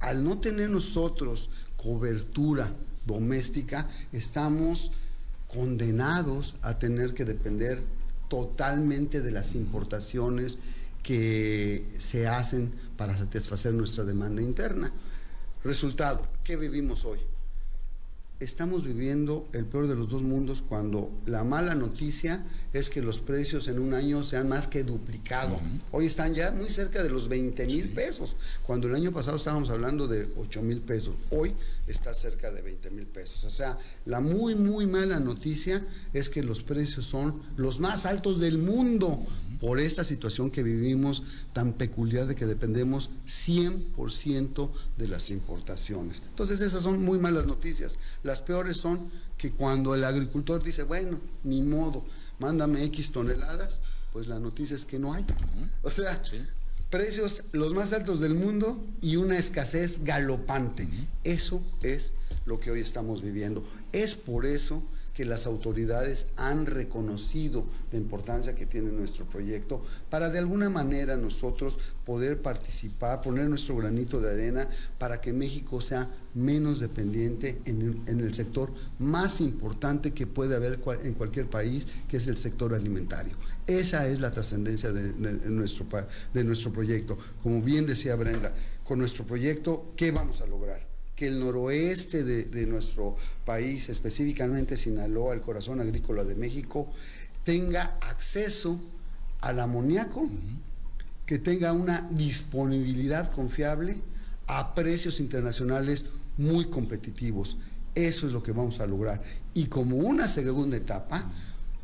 al 0.00 0.24
no 0.24 0.40
tener 0.40 0.70
nosotros 0.70 1.50
cobertura 1.76 2.74
doméstica, 3.06 3.88
estamos 4.10 4.90
condenados 5.52 6.56
a 6.62 6.78
tener 6.78 7.14
que 7.14 7.24
depender 7.24 7.82
totalmente 8.28 9.20
de 9.20 9.30
las 9.30 9.54
importaciones 9.54 10.58
que 11.02 11.84
se 11.98 12.28
hacen 12.28 12.72
para 12.96 13.16
satisfacer 13.16 13.74
nuestra 13.74 14.04
demanda 14.04 14.40
interna. 14.40 14.92
Resultado, 15.64 16.26
¿qué 16.44 16.56
vivimos 16.56 17.04
hoy? 17.04 17.18
Estamos 18.42 18.84
viviendo 18.84 19.48
el 19.52 19.64
peor 19.64 19.86
de 19.86 19.94
los 19.94 20.08
dos 20.08 20.22
mundos 20.22 20.62
cuando 20.62 21.10
la 21.26 21.44
mala 21.44 21.74
noticia 21.74 22.44
es 22.72 22.90
que 22.90 23.02
los 23.02 23.20
precios 23.20 23.68
en 23.68 23.78
un 23.78 23.94
año 23.94 24.24
se 24.24 24.36
han 24.36 24.48
más 24.48 24.66
que 24.66 24.82
duplicado. 24.82 25.60
Hoy 25.90 26.06
están 26.06 26.34
ya 26.34 26.50
muy 26.50 26.70
cerca 26.70 27.02
de 27.02 27.10
los 27.10 27.28
20 27.28 27.66
mil 27.66 27.92
pesos, 27.94 28.36
cuando 28.64 28.88
el 28.88 28.94
año 28.94 29.12
pasado 29.12 29.36
estábamos 29.36 29.70
hablando 29.70 30.08
de 30.08 30.28
8 30.36 30.62
mil 30.62 30.80
pesos. 30.80 31.14
Hoy 31.30 31.54
está 31.86 32.14
cerca 32.14 32.50
de 32.50 32.62
20 32.62 32.90
mil 32.90 33.06
pesos. 33.06 33.44
O 33.44 33.50
sea, 33.50 33.78
la 34.06 34.20
muy, 34.20 34.54
muy 34.54 34.86
mala 34.86 35.20
noticia 35.20 35.86
es 36.12 36.28
que 36.28 36.42
los 36.42 36.62
precios 36.62 37.06
son 37.06 37.42
los 37.56 37.78
más 37.80 38.06
altos 38.06 38.40
del 38.40 38.58
mundo 38.58 39.24
por 39.62 39.78
esta 39.78 40.02
situación 40.02 40.50
que 40.50 40.64
vivimos 40.64 41.22
tan 41.52 41.74
peculiar 41.74 42.26
de 42.26 42.34
que 42.34 42.46
dependemos 42.46 43.10
100% 43.28 44.70
de 44.98 45.06
las 45.06 45.30
importaciones. 45.30 46.20
Entonces 46.30 46.60
esas 46.62 46.82
son 46.82 47.00
muy 47.04 47.20
malas 47.20 47.46
noticias. 47.46 47.94
Las 48.24 48.42
peores 48.42 48.78
son 48.78 49.12
que 49.38 49.52
cuando 49.52 49.94
el 49.94 50.02
agricultor 50.02 50.64
dice, 50.64 50.82
bueno, 50.82 51.20
ni 51.44 51.62
modo, 51.62 52.04
mándame 52.40 52.82
X 52.86 53.12
toneladas, 53.12 53.78
pues 54.12 54.26
la 54.26 54.40
noticia 54.40 54.74
es 54.74 54.84
que 54.84 54.98
no 54.98 55.14
hay. 55.14 55.24
O 55.84 55.92
sea, 55.92 56.20
precios 56.90 57.44
los 57.52 57.72
más 57.72 57.92
altos 57.92 58.18
del 58.18 58.34
mundo 58.34 58.84
y 59.00 59.14
una 59.14 59.38
escasez 59.38 60.02
galopante. 60.02 60.88
Eso 61.22 61.62
es 61.82 62.10
lo 62.46 62.58
que 62.58 62.72
hoy 62.72 62.80
estamos 62.80 63.22
viviendo. 63.22 63.62
Es 63.92 64.16
por 64.16 64.44
eso 64.44 64.82
que 65.14 65.24
las 65.24 65.46
autoridades 65.46 66.26
han 66.36 66.66
reconocido 66.66 67.66
la 67.90 67.98
importancia 67.98 68.54
que 68.54 68.66
tiene 68.66 68.90
nuestro 68.92 69.26
proyecto 69.26 69.82
para 70.10 70.30
de 70.30 70.38
alguna 70.38 70.70
manera 70.70 71.16
nosotros 71.16 71.78
poder 72.06 72.40
participar, 72.40 73.20
poner 73.20 73.48
nuestro 73.48 73.76
granito 73.76 74.20
de 74.20 74.32
arena 74.32 74.68
para 74.98 75.20
que 75.20 75.32
México 75.32 75.80
sea 75.80 76.10
menos 76.34 76.80
dependiente 76.80 77.60
en 77.66 78.04
el, 78.06 78.34
sector 78.34 78.72
más 78.98 79.40
importante 79.40 80.12
que 80.12 80.26
puede 80.26 80.56
haber 80.56 80.80
en 81.02 81.14
cualquier 81.14 81.50
país, 81.50 81.86
que 82.08 82.16
es 82.16 82.26
el 82.26 82.38
sector 82.38 82.74
alimentario. 82.74 83.36
Esa 83.66 84.06
es 84.08 84.20
la 84.20 84.30
trascendencia 84.30 84.92
de, 84.92 85.12
nuestro, 85.50 85.86
de 86.32 86.44
nuestro 86.44 86.72
proyecto. 86.72 87.18
Como 87.42 87.60
bien 87.60 87.86
decía 87.86 88.16
Brenda, 88.16 88.54
con 88.82 88.98
nuestro 88.98 89.24
proyecto, 89.24 89.92
¿qué 89.96 90.10
vamos 90.10 90.40
a 90.40 90.46
lograr? 90.46 90.91
Que 91.16 91.26
el 91.26 91.40
noroeste 91.40 92.24
de, 92.24 92.66
nuestro 92.66 93.16
país, 93.44 93.88
específicamente 93.88 94.76
Sinaloa, 94.76 95.34
el 95.34 95.42
corazón 95.42 95.80
agrícola 95.80 96.24
de 96.24 96.34
México, 96.34 96.90
tenga 97.44 97.98
acceso 98.00 98.80
al 99.40 99.60
amoníaco, 99.60 100.28
que 101.26 101.38
tenga 101.38 101.72
una 101.72 102.08
disponibilidad 102.10 103.30
confiable 103.30 104.02
a 104.46 104.74
precios 104.74 105.20
internacionales 105.20 106.06
muy 106.36 106.66
competitivos. 106.66 107.58
Eso 107.94 108.26
es 108.26 108.32
lo 108.32 108.42
que 108.42 108.52
vamos 108.52 108.80
a 108.80 108.86
lograr. 108.86 109.22
Y 109.54 109.66
como 109.66 109.96
una 109.96 110.28
segunda 110.28 110.76
etapa, 110.76 111.30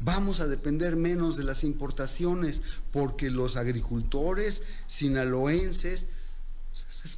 vamos 0.01 0.41
a 0.41 0.47
depender 0.47 0.97
menos 0.97 1.37
de 1.37 1.45
las 1.45 1.65
importaciones, 1.65 2.63
porque 2.93 3.31
los 3.31 3.57
agricultores 3.57 4.63
sinaloenses 4.87 6.09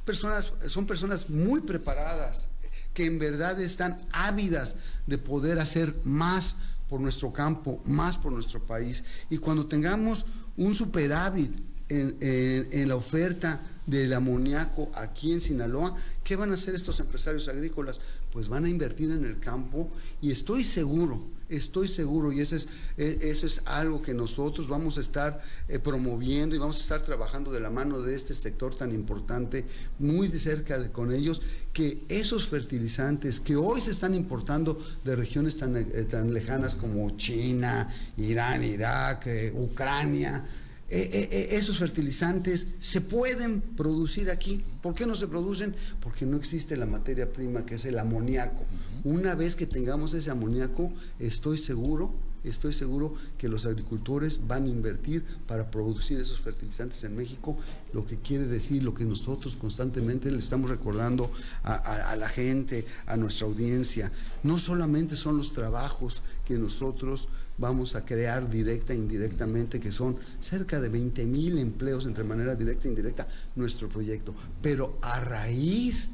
personas, 0.05 0.51
son 0.67 0.85
personas 0.85 1.29
muy 1.29 1.61
preparadas, 1.61 2.47
que 2.93 3.05
en 3.05 3.19
verdad 3.19 3.59
están 3.61 4.01
ávidas 4.11 4.75
de 5.07 5.17
poder 5.17 5.59
hacer 5.59 5.93
más 6.03 6.55
por 6.89 6.99
nuestro 6.99 7.31
campo, 7.31 7.81
más 7.85 8.17
por 8.17 8.31
nuestro 8.31 8.65
país. 8.65 9.03
Y 9.29 9.37
cuando 9.37 9.65
tengamos 9.65 10.25
un 10.57 10.75
superávit 10.75 11.53
en, 11.87 12.17
en 12.19 12.87
la 12.87 12.95
oferta 12.95 13.61
del 13.85 14.13
amoníaco 14.13 14.91
aquí 14.95 15.33
en 15.33 15.41
Sinaloa, 15.41 15.95
¿qué 16.23 16.35
van 16.35 16.51
a 16.51 16.55
hacer 16.55 16.75
estos 16.75 16.99
empresarios 16.99 17.47
agrícolas? 17.47 17.99
Pues 18.31 18.47
van 18.47 18.65
a 18.65 18.69
invertir 18.69 19.11
en 19.11 19.25
el 19.25 19.39
campo 19.39 19.89
y 20.21 20.31
estoy 20.31 20.63
seguro, 20.63 21.27
estoy 21.49 21.89
seguro, 21.89 22.31
y 22.31 22.39
eso 22.39 22.55
es, 22.55 22.67
e, 22.97 23.19
eso 23.23 23.45
es 23.45 23.61
algo 23.65 24.01
que 24.01 24.13
nosotros 24.13 24.69
vamos 24.69 24.97
a 24.97 25.01
estar 25.01 25.41
eh, 25.67 25.79
promoviendo 25.79 26.55
y 26.55 26.59
vamos 26.59 26.77
a 26.77 26.81
estar 26.81 27.01
trabajando 27.01 27.51
de 27.51 27.59
la 27.59 27.69
mano 27.69 28.01
de 28.01 28.15
este 28.15 28.33
sector 28.33 28.73
tan 28.73 28.91
importante, 28.91 29.65
muy 29.99 30.29
de 30.29 30.39
cerca 30.39 30.91
con 30.93 31.13
ellos, 31.13 31.41
que 31.73 32.03
esos 32.07 32.47
fertilizantes 32.47 33.39
que 33.39 33.57
hoy 33.57 33.81
se 33.81 33.91
están 33.91 34.15
importando 34.15 34.79
de 35.03 35.15
regiones 35.15 35.57
tan, 35.57 35.75
eh, 35.75 36.05
tan 36.09 36.33
lejanas 36.33 36.75
como 36.75 37.17
China, 37.17 37.89
Irán, 38.17 38.63
Irak, 38.63 39.27
eh, 39.27 39.53
Ucrania, 39.53 40.45
eh, 40.93 41.09
eh, 41.13 41.29
eh, 41.31 41.47
esos 41.51 41.77
fertilizantes 41.77 42.67
se 42.81 42.99
pueden 42.99 43.61
producir 43.61 44.29
aquí. 44.29 44.61
¿Por 44.81 44.93
qué 44.93 45.05
no 45.05 45.15
se 45.15 45.25
producen? 45.25 45.73
Porque 46.01 46.25
no 46.25 46.35
existe 46.35 46.75
la 46.75 46.85
materia 46.85 47.31
prima 47.31 47.65
que 47.65 47.75
es 47.75 47.85
el 47.85 47.97
amoníaco. 47.97 48.65
Una 49.05 49.33
vez 49.33 49.55
que 49.55 49.65
tengamos 49.65 50.13
ese 50.13 50.31
amoníaco, 50.31 50.91
estoy 51.17 51.59
seguro, 51.59 52.13
estoy 52.43 52.73
seguro 52.73 53.13
que 53.37 53.47
los 53.47 53.65
agricultores 53.65 54.45
van 54.45 54.65
a 54.65 54.67
invertir 54.67 55.23
para 55.47 55.71
producir 55.71 56.19
esos 56.19 56.41
fertilizantes 56.41 57.01
en 57.05 57.15
México, 57.15 57.57
lo 57.93 58.05
que 58.05 58.17
quiere 58.17 58.45
decir 58.47 58.83
lo 58.83 58.93
que 58.93 59.05
nosotros 59.05 59.55
constantemente 59.55 60.29
le 60.29 60.39
estamos 60.39 60.69
recordando 60.69 61.31
a 61.63 62.17
la 62.17 62.27
gente, 62.27 62.85
a 63.05 63.15
nuestra 63.15 63.47
audiencia. 63.47 64.11
No 64.43 64.59
solamente 64.59 65.15
son 65.15 65.37
los 65.37 65.53
trabajos 65.53 66.21
que 66.45 66.55
nosotros 66.55 67.29
vamos 67.61 67.95
a 67.95 68.03
crear 68.03 68.49
directa 68.49 68.91
e 68.91 68.97
indirectamente, 68.97 69.79
que 69.79 69.93
son 69.93 70.17
cerca 70.41 70.81
de 70.81 70.89
20 70.89 71.23
mil 71.25 71.59
empleos 71.59 72.07
entre 72.07 72.25
manera 72.25 72.55
directa 72.55 72.87
e 72.87 72.91
indirecta, 72.91 73.27
nuestro 73.55 73.87
proyecto. 73.87 74.33
Pero 74.61 74.97
a 75.01 75.21
raíz 75.21 76.09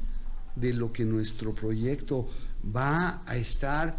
de 0.54 0.74
lo 0.74 0.92
que 0.92 1.04
nuestro 1.06 1.54
proyecto 1.54 2.28
va 2.76 3.22
a 3.24 3.36
estar 3.36 3.96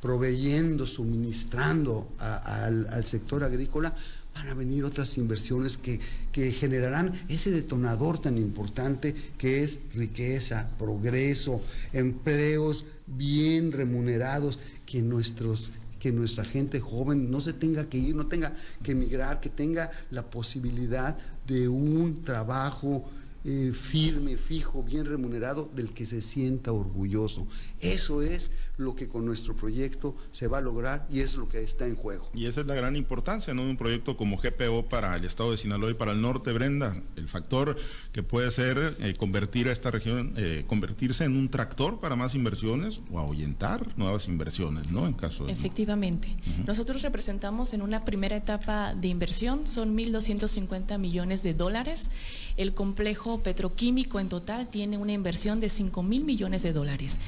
proveyendo, 0.00 0.86
suministrando 0.86 2.12
al, 2.18 3.04
sector 3.04 3.44
agrícola, 3.44 3.94
van 4.34 4.48
a 4.48 4.54
venir 4.54 4.84
otras 4.84 5.16
inversiones 5.16 5.76
que, 5.76 6.00
que, 6.32 6.52
generarán 6.52 7.12
ese 7.28 7.50
detonador 7.50 8.20
tan 8.20 8.36
importante 8.36 9.14
que 9.38 9.64
es 9.64 9.80
riqueza, 9.94 10.68
progreso, 10.78 11.62
empleos 11.92 12.84
bien 13.06 13.72
remunerados 13.72 14.58
que 14.86 15.02
nuestros 15.02 15.72
que 16.00 16.10
nuestra 16.10 16.44
gente 16.44 16.80
joven 16.80 17.30
no 17.30 17.40
se 17.40 17.52
tenga 17.52 17.88
que 17.88 17.98
ir, 17.98 18.16
no 18.16 18.26
tenga 18.26 18.52
que 18.82 18.92
emigrar, 18.92 19.40
que 19.40 19.50
tenga 19.50 19.90
la 20.10 20.22
posibilidad 20.22 21.16
de 21.46 21.68
un 21.68 22.22
trabajo 22.24 23.04
eh, 23.44 23.72
firme, 23.74 24.36
fijo, 24.36 24.82
bien 24.82 25.06
remunerado, 25.06 25.70
del 25.74 25.92
que 25.92 26.04
se 26.04 26.20
sienta 26.20 26.72
orgulloso. 26.72 27.46
Eso 27.80 28.20
es 28.20 28.50
lo 28.76 28.94
que 28.94 29.08
con 29.08 29.24
nuestro 29.24 29.54
proyecto 29.56 30.16
se 30.30 30.46
va 30.46 30.58
a 30.58 30.60
lograr 30.60 31.06
y 31.10 31.20
es 31.20 31.36
lo 31.36 31.48
que 31.48 31.62
está 31.62 31.86
en 31.86 31.96
juego. 31.96 32.30
Y 32.34 32.46
esa 32.46 32.60
es 32.62 32.66
la 32.66 32.74
gran 32.74 32.96
importancia, 32.96 33.54
¿no? 33.54 33.64
De 33.64 33.70
un 33.70 33.76
proyecto 33.76 34.16
como 34.16 34.38
GPO 34.38 34.88
para 34.88 35.16
el 35.16 35.24
estado 35.24 35.50
de 35.50 35.56
Sinaloa 35.56 35.90
y 35.90 35.94
para 35.94 36.12
el 36.12 36.20
norte, 36.20 36.52
Brenda. 36.52 37.02
El 37.16 37.28
factor 37.28 37.76
que 38.12 38.22
puede 38.22 38.50
ser 38.50 38.96
eh, 39.00 39.14
convertir 39.18 39.68
a 39.68 39.72
esta 39.72 39.90
región, 39.90 40.34
eh, 40.36 40.64
convertirse 40.66 41.24
en 41.24 41.36
un 41.36 41.50
tractor 41.50 42.00
para 42.00 42.16
más 42.16 42.34
inversiones 42.34 43.00
o 43.10 43.18
ahuyentar 43.18 43.86
nuevas 43.98 44.28
inversiones, 44.28 44.90
¿no? 44.90 45.06
En 45.06 45.14
caso 45.14 45.46
de. 45.46 45.52
Efectivamente. 45.52 46.36
Nosotros 46.66 47.02
representamos 47.02 47.74
en 47.74 47.82
una 47.82 48.04
primera 48.04 48.36
etapa 48.36 48.94
de 48.94 49.08
inversión, 49.08 49.66
son 49.66 49.96
1.250 49.96 50.98
millones 50.98 51.42
de 51.42 51.54
dólares. 51.54 52.10
El 52.56 52.74
complejo 52.74 53.29
petroquímico 53.38 54.20
en 54.20 54.28
total 54.28 54.68
tiene 54.68 54.98
una 54.98 55.12
inversión 55.12 55.60
de 55.60 55.68
5 55.68 56.02
mil 56.02 56.24
millones 56.24 56.62
de 56.62 56.72
dólares. 56.72 57.18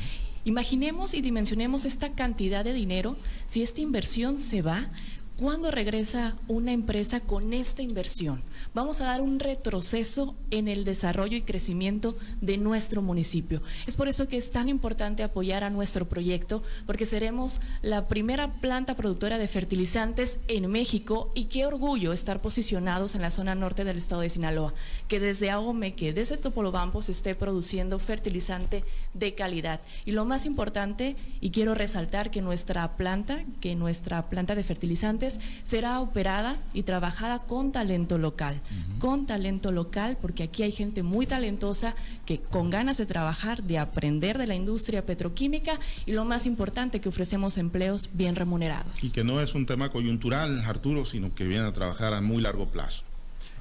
Imaginemos 0.45 1.15
y 1.15 1.21
dimensionemos 1.21 1.85
esta 1.85 2.11
cantidad 2.11 2.65
de 2.65 2.73
dinero, 2.73 3.17
si 3.47 3.63
esta 3.63 3.81
inversión 3.81 4.39
se 4.39 4.61
va, 4.61 4.91
¿Cuándo 5.37 5.71
regresa 5.71 6.37
una 6.47 6.73
empresa 6.73 7.21
con 7.21 7.53
esta 7.53 7.83
inversión? 7.83 8.43
Vamos 8.75 9.01
a 9.01 9.07
dar 9.07 9.23
un 9.23 9.41
retroceso 9.41 10.37
en 10.51 10.69
el 10.69 10.85
desarrollo 10.85 11.37
y 11.37 11.43
crecimiento 11.43 12.17
de 12.41 12.59
nuestro 12.59 13.03
municipio. 13.03 13.63
Es 13.87 13.97
por 13.97 14.09
eso 14.09 14.29
que 14.29 14.37
es 14.37 14.53
tan 14.53 14.69
importante 14.69 15.23
apoyar 15.23 15.65
a 15.65 15.71
nuestro 15.71 16.07
proyecto, 16.07 16.63
porque 16.87 17.07
seremos 17.07 17.61
la 17.81 18.07
primera 18.09 18.53
planta 18.53 18.95
productora 18.95 19.39
de 19.39 19.49
fertilizantes 19.49 20.39
en 20.49 20.71
México 20.71 21.33
y 21.35 21.47
qué 21.47 21.67
orgullo 21.67 22.13
estar 22.13 22.41
posicionados 22.41 23.15
en 23.15 23.23
la 23.23 23.31
zona 23.31 23.55
norte 23.55 23.85
del 23.85 23.99
estado 23.99 24.21
de 24.21 24.29
Sinaloa, 24.29 24.75
que 25.09 25.19
desde 25.19 25.51
Ahome, 25.51 25.95
que 25.95 26.13
desde 26.13 26.37
Topolobampo 26.37 27.03
se 27.03 27.13
esté 27.13 27.35
produciendo 27.35 27.99
fertilizante 27.99 28.85
de 29.15 29.35
calidad. 29.35 29.81
Y 30.05 30.13
lo 30.13 30.25
más 30.25 30.47
importante, 30.47 31.17
y 31.41 31.51
quiero 31.51 31.75
resaltar 31.75 32.31
que 32.31 32.43
nuestra 32.43 32.97
planta, 32.97 33.45
que 33.61 33.75
nuestra 33.75 34.29
planta 34.29 34.55
de 34.55 34.63
fertilizantes 34.63 35.22
será 35.63 36.01
operada 36.01 36.59
y 36.73 36.83
trabajada 36.83 37.41
con 37.41 37.73
talento 37.73 38.19
local, 38.19 38.61
con 38.99 39.27
talento 39.27 39.73
local, 39.73 40.19
porque 40.21 40.43
aquí 40.43 40.63
hay 40.63 40.73
gente 40.73 41.03
muy 41.03 41.27
talentosa 41.27 41.95
que 42.27 42.39
con 42.39 42.71
ganas 42.71 42.99
de 42.99 43.07
trabajar, 43.07 43.63
de 43.63 43.79
aprender 43.79 44.39
de 44.39 44.47
la 44.47 44.55
industria 44.55 45.03
petroquímica 45.05 45.79
y 46.07 46.13
lo 46.13 46.25
más 46.25 46.47
importante 46.47 47.01
que 47.01 47.09
ofrecemos 47.09 47.59
empleos 47.59 48.11
bien 48.13 48.37
remunerados. 48.37 49.05
Y 49.05 49.11
que 49.11 49.25
no 49.25 49.41
es 49.41 49.55
un 49.55 49.67
tema 49.67 49.91
coyuntural, 49.91 50.65
Arturo, 50.65 51.05
sino 51.05 51.35
que 51.35 51.45
viene 51.45 51.67
a 51.67 51.73
trabajar 51.73 52.15
a 52.15 52.21
muy 52.21 52.43
largo 52.43 52.67
plazo 52.67 53.05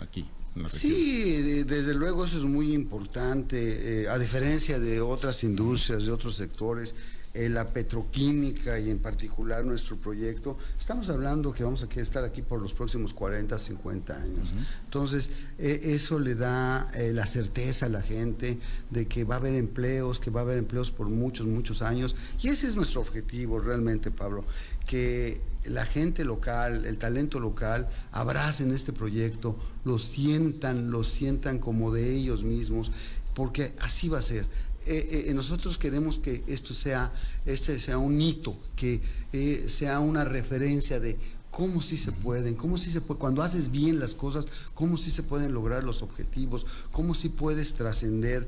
aquí. 0.02 0.26
Sí, 0.68 1.64
desde 1.64 1.94
luego 1.94 2.26
eso 2.26 2.38
es 2.38 2.44
muy 2.44 2.74
importante, 2.74 4.04
eh, 4.04 4.10
a 4.10 4.18
diferencia 4.18 4.80
de 4.80 5.00
otras 5.00 5.44
industrias, 5.46 6.04
de 6.04 6.12
otros 6.12 6.36
sectores. 6.36 6.94
Eh, 7.34 7.48
la 7.48 7.72
petroquímica 7.72 8.78
y 8.78 8.90
en 8.90 9.00
particular 9.00 9.64
nuestro 9.64 9.96
proyecto, 9.96 10.58
estamos 10.78 11.10
hablando 11.10 11.54
que 11.54 11.64
vamos 11.64 11.82
a 11.82 12.02
estar 12.02 12.26
aquí 12.26 12.42
por 12.42 12.62
los 12.62 12.74
próximos 12.74 13.14
40, 13.14 13.58
50 13.58 14.14
años. 14.14 14.54
Entonces, 14.84 15.30
eh, 15.58 15.80
eso 15.82 16.20
le 16.20 16.36
da 16.36 16.92
eh, 16.94 17.14
la 17.14 17.26
certeza 17.26 17.86
a 17.86 17.90
la 17.90 18.02
gente 18.02 18.60
de 18.90 19.08
que 19.08 19.24
va 19.24 19.36
a 19.36 19.38
haber 19.38 19.56
empleos, 19.56 20.20
que 20.20 20.30
va 20.30 20.42
a 20.42 20.44
haber 20.44 20.58
empleos 20.58 20.92
por 20.92 21.08
muchos, 21.08 21.48
muchos 21.48 21.82
años. 21.82 22.18
Y 22.42 22.50
ese 22.50 22.68
es 22.68 22.76
nuestro 22.76 23.00
objetivo 23.00 23.60
realmente, 23.60 24.12
Pablo, 24.12 24.44
que 24.86 25.40
la 25.64 25.86
gente 25.86 26.26
local, 26.26 26.84
el 26.84 26.98
talento 26.98 27.40
local, 27.40 27.88
abracen 28.12 28.74
este 28.74 28.92
proyecto, 28.92 29.56
lo 29.86 30.00
sientan, 30.00 30.92
lo 30.92 31.06
sientan 31.06 31.60
como 31.60 31.94
de 31.94 32.14
ellos 32.14 32.44
mismos, 32.44 32.92
porque 33.34 33.74
así 33.80 34.10
va 34.10 34.20
a 34.20 34.22
ser 34.22 34.46
eh, 34.86 35.26
eh, 35.28 35.34
nosotros 35.34 35.78
queremos 35.78 36.18
que 36.18 36.44
esto 36.48 36.74
sea, 36.74 37.12
este 37.46 37.80
sea 37.80 37.98
un 37.98 38.20
hito, 38.20 38.58
que 38.76 39.02
eh, 39.32 39.66
sea 39.68 40.00
una 40.00 40.24
referencia 40.26 41.00
de 41.00 41.18
cómo 41.52 41.82
sí 41.82 41.98
se 41.98 42.12
pueden, 42.12 42.56
cómo 42.56 42.78
sí 42.78 42.92
se 42.92 43.02
puede, 43.02 43.20
cuando 43.20 43.44
haces 43.44 43.72
bien 43.72 44.00
las 44.00 44.16
cosas, 44.16 44.48
cómo 44.74 44.98
sí 44.98 45.12
se 45.12 45.24
pueden 45.24 45.54
lograr 45.54 45.84
los 45.84 46.02
objetivos, 46.02 46.66
cómo 46.92 47.14
sí 47.14 47.30
puedes 47.30 47.74
trascender, 47.74 48.48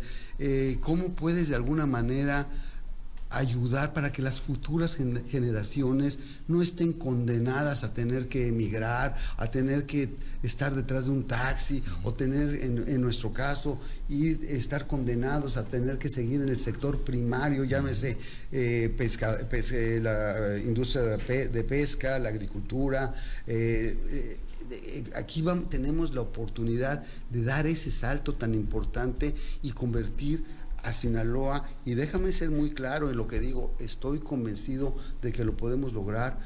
cómo 0.79 1.09
puedes 1.09 1.49
de 1.49 1.55
alguna 1.55 1.85
manera 1.85 2.47
ayudar 3.33 3.93
para 3.93 4.11
que 4.11 4.21
las 4.21 4.39
futuras 4.39 4.95
generaciones 4.95 6.19
no 6.47 6.61
estén 6.61 6.93
condenadas 6.93 7.83
a 7.83 7.93
tener 7.93 8.27
que 8.27 8.47
emigrar, 8.47 9.15
a 9.37 9.47
tener 9.47 9.85
que 9.85 10.09
estar 10.43 10.75
detrás 10.75 11.05
de 11.05 11.11
un 11.11 11.25
taxi 11.25 11.83
o 12.03 12.13
tener, 12.13 12.63
en, 12.63 13.01
nuestro 13.01 13.33
caso, 13.33 13.79
ir, 14.09 14.45
estar 14.45 14.87
condenados 14.87 15.57
a 15.57 15.65
tener 15.65 15.97
que 15.97 16.09
seguir 16.09 16.41
en 16.41 16.49
el 16.49 16.59
sector 16.59 17.01
primario, 17.01 17.63
llámese 17.63 18.17
eh, 18.51 18.93
pesca, 18.97 19.39
eh, 19.51 19.99
la 20.01 20.57
industria 20.57 21.17
de, 21.17 21.63
pesca, 21.63 22.19
la 22.19 22.29
agricultura. 22.29 23.13
Eh, 23.47 24.37
aquí 25.15 25.43
tenemos 25.69 26.13
la 26.13 26.21
oportunidad 26.21 27.03
de 27.29 27.43
dar 27.43 27.67
ese 27.67 27.91
salto 27.91 28.35
tan 28.35 28.53
importante 28.53 29.33
y 29.61 29.71
convertir 29.71 30.43
a 30.83 30.93
Sinaloa 30.93 31.67
y 31.85 31.95
déjame 31.95 32.31
ser 32.31 32.51
muy 32.51 32.71
claro 32.71 33.09
en 33.09 33.17
lo 33.17 33.27
que 33.27 33.39
digo, 33.39 33.75
estoy 33.79 34.19
convencido 34.19 34.95
de 35.21 35.31
que 35.31 35.45
lo 35.45 35.57
podemos 35.57 35.93
lograr. 35.93 36.39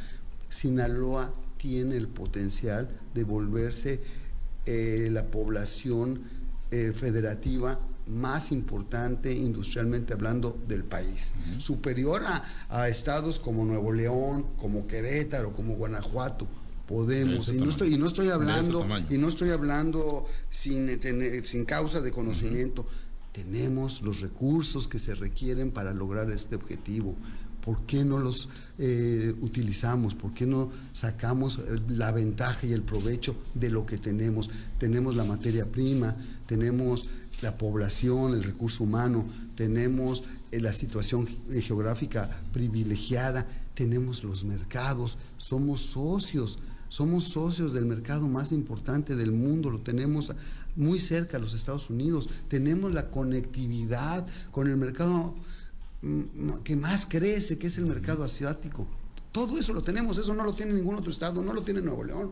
Sinaloa 0.49 1.33
tiene 1.57 1.97
el 1.97 2.07
potencial 2.07 2.89
de 3.13 3.23
volverse 3.23 3.99
eh, 4.65 5.09
la 5.11 5.25
población 5.25 6.21
eh, 6.71 6.93
federativa 6.93 7.79
más 8.07 8.51
importante 8.51 9.31
industrialmente 9.31 10.13
hablando 10.13 10.57
del 10.67 10.83
país, 10.83 11.33
superior 11.59 12.23
a, 12.69 12.87
estados 12.87 13.39
como 13.39 13.65
Nuevo 13.65 13.91
León, 13.91 14.47
como 14.57 14.87
Querétaro, 14.87 15.53
como 15.53 15.75
Guanajuato. 15.75 16.47
Podemos, 16.87 17.49
y 17.49 17.57
no, 17.57 17.69
estoy, 17.69 17.93
y 17.93 17.97
no 17.97 18.07
estoy 18.07 18.29
hablando, 18.29 18.87
y 19.09 19.17
no 19.17 19.27
estoy 19.27 19.49
hablando 19.49 20.25
sin, 20.49 20.89
sin 21.43 21.65
causa 21.65 21.99
de 21.99 22.11
conocimiento, 22.11 22.87
tenemos 23.37 24.01
los 24.01 24.21
recursos 24.21 24.87
que 24.87 24.97
se 24.97 25.13
requieren 25.13 25.69
para 25.69 25.93
lograr 25.93 26.31
este 26.31 26.55
objetivo. 26.55 27.15
¿Por 27.63 27.85
qué 27.85 28.03
no 28.03 28.17
los 28.17 28.49
eh, 28.79 29.35
utilizamos? 29.41 30.15
¿Por 30.15 30.33
qué 30.33 30.47
no 30.47 30.71
sacamos 30.91 31.59
la 31.87 32.11
ventaja 32.11 32.65
y 32.65 32.73
el 32.73 32.81
provecho 32.81 33.35
de 33.53 33.69
lo 33.69 33.85
que 33.85 33.99
tenemos? 33.99 34.49
Tenemos 34.79 35.15
la 35.15 35.23
materia 35.23 35.71
prima, 35.71 36.15
tenemos 36.47 37.07
la 37.43 37.59
población, 37.59 38.33
el 38.33 38.43
recurso 38.43 38.85
humano, 38.85 39.25
tenemos 39.55 40.23
eh, 40.51 40.59
la 40.59 40.73
situación 40.73 41.27
geográfica 41.61 42.41
privilegiada, 42.53 43.45
tenemos 43.75 44.23
los 44.23 44.45
mercados, 44.45 45.19
somos 45.37 45.81
socios, 45.81 46.57
somos 46.89 47.25
socios 47.25 47.73
del 47.73 47.85
mercado 47.85 48.27
más 48.27 48.51
importante 48.51 49.15
del 49.15 49.31
mundo, 49.31 49.69
lo 49.69 49.79
tenemos 49.81 50.31
muy 50.77 50.99
cerca 50.99 51.37
a 51.37 51.39
los 51.39 51.53
Estados 51.53 51.89
Unidos, 51.89 52.29
tenemos 52.47 52.93
la 52.93 53.09
conectividad 53.09 54.25
con 54.51 54.67
el 54.69 54.77
mercado 54.77 55.35
mm, 56.01 56.59
que 56.63 56.75
más 56.75 57.05
crece, 57.05 57.57
que 57.57 57.67
es 57.67 57.77
el 57.77 57.87
mercado 57.87 58.23
asiático. 58.23 58.87
Todo 59.31 59.57
eso 59.57 59.73
lo 59.73 59.81
tenemos, 59.81 60.17
eso 60.17 60.33
no 60.33 60.45
lo 60.45 60.53
tiene 60.53 60.73
ningún 60.73 60.95
otro 60.95 61.11
estado, 61.11 61.41
no 61.41 61.53
lo 61.53 61.63
tiene 61.63 61.81
Nuevo 61.81 62.03
León, 62.03 62.31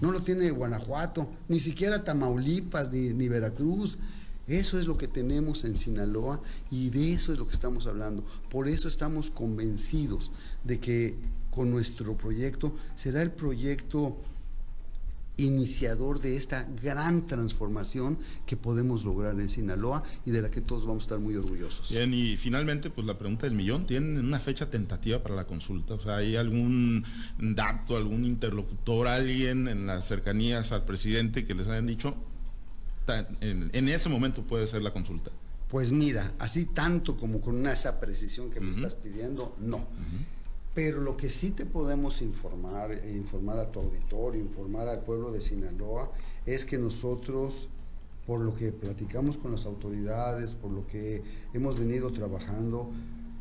no 0.00 0.10
lo 0.10 0.22
tiene 0.22 0.50
Guanajuato, 0.50 1.30
ni 1.48 1.60
siquiera 1.60 2.02
Tamaulipas, 2.02 2.90
ni, 2.90 3.10
ni 3.10 3.28
Veracruz. 3.28 3.98
Eso 4.46 4.78
es 4.78 4.86
lo 4.86 4.98
que 4.98 5.08
tenemos 5.08 5.64
en 5.64 5.76
Sinaloa 5.76 6.40
y 6.70 6.90
de 6.90 7.14
eso 7.14 7.32
es 7.32 7.38
lo 7.38 7.46
que 7.46 7.54
estamos 7.54 7.86
hablando. 7.86 8.24
Por 8.50 8.68
eso 8.68 8.88
estamos 8.88 9.30
convencidos 9.30 10.32
de 10.64 10.80
que 10.80 11.16
con 11.50 11.70
nuestro 11.70 12.16
proyecto 12.16 12.74
será 12.94 13.22
el 13.22 13.30
proyecto 13.30 14.18
iniciador 15.36 16.20
de 16.20 16.36
esta 16.36 16.66
gran 16.82 17.26
transformación 17.26 18.18
que 18.46 18.56
podemos 18.56 19.04
lograr 19.04 19.38
en 19.40 19.48
Sinaloa 19.48 20.02
y 20.24 20.30
de 20.30 20.42
la 20.42 20.50
que 20.50 20.60
todos 20.60 20.86
vamos 20.86 21.04
a 21.04 21.06
estar 21.06 21.18
muy 21.18 21.34
orgullosos. 21.36 21.90
Bien, 21.90 22.14
y 22.14 22.36
finalmente, 22.36 22.90
pues 22.90 23.06
la 23.06 23.18
pregunta 23.18 23.46
del 23.46 23.56
millón, 23.56 23.86
¿tienen 23.86 24.18
una 24.24 24.40
fecha 24.40 24.70
tentativa 24.70 25.22
para 25.22 25.34
la 25.34 25.46
consulta? 25.46 25.94
O 25.94 26.00
sea, 26.00 26.16
¿hay 26.16 26.36
algún 26.36 27.04
dato, 27.38 27.96
algún 27.96 28.24
interlocutor, 28.24 29.08
alguien 29.08 29.66
en 29.68 29.86
las 29.86 30.06
cercanías 30.06 30.72
al 30.72 30.84
presidente 30.84 31.44
que 31.44 31.54
les 31.54 31.66
hayan 31.66 31.86
dicho, 31.86 32.14
en, 33.40 33.88
ese 33.88 34.08
momento 34.08 34.42
puede 34.42 34.66
ser 34.66 34.82
la 34.82 34.92
consulta? 34.92 35.30
Pues 35.68 35.90
mira, 35.90 36.32
así 36.38 36.66
tanto 36.66 37.16
como 37.16 37.40
con 37.40 37.66
esa 37.66 37.98
precisión 37.98 38.50
que 38.50 38.60
me 38.60 38.70
estás 38.70 38.94
pidiendo, 38.94 39.56
no. 39.60 39.86
Pero 40.74 41.00
lo 41.00 41.16
que 41.16 41.30
sí 41.30 41.50
te 41.52 41.66
podemos 41.66 42.20
informar, 42.20 42.92
informar 43.06 43.58
a 43.58 43.70
tu 43.70 43.80
auditorio, 43.80 44.40
informar 44.40 44.88
al 44.88 45.00
pueblo 45.00 45.30
de 45.30 45.40
Sinaloa, 45.40 46.10
es 46.46 46.64
que 46.64 46.78
nosotros, 46.78 47.68
por 48.26 48.40
lo 48.40 48.54
que 48.56 48.72
platicamos 48.72 49.36
con 49.36 49.52
las 49.52 49.66
autoridades, 49.66 50.52
por 50.52 50.72
lo 50.72 50.86
que 50.86 51.22
hemos 51.52 51.78
venido 51.78 52.12
trabajando, 52.12 52.90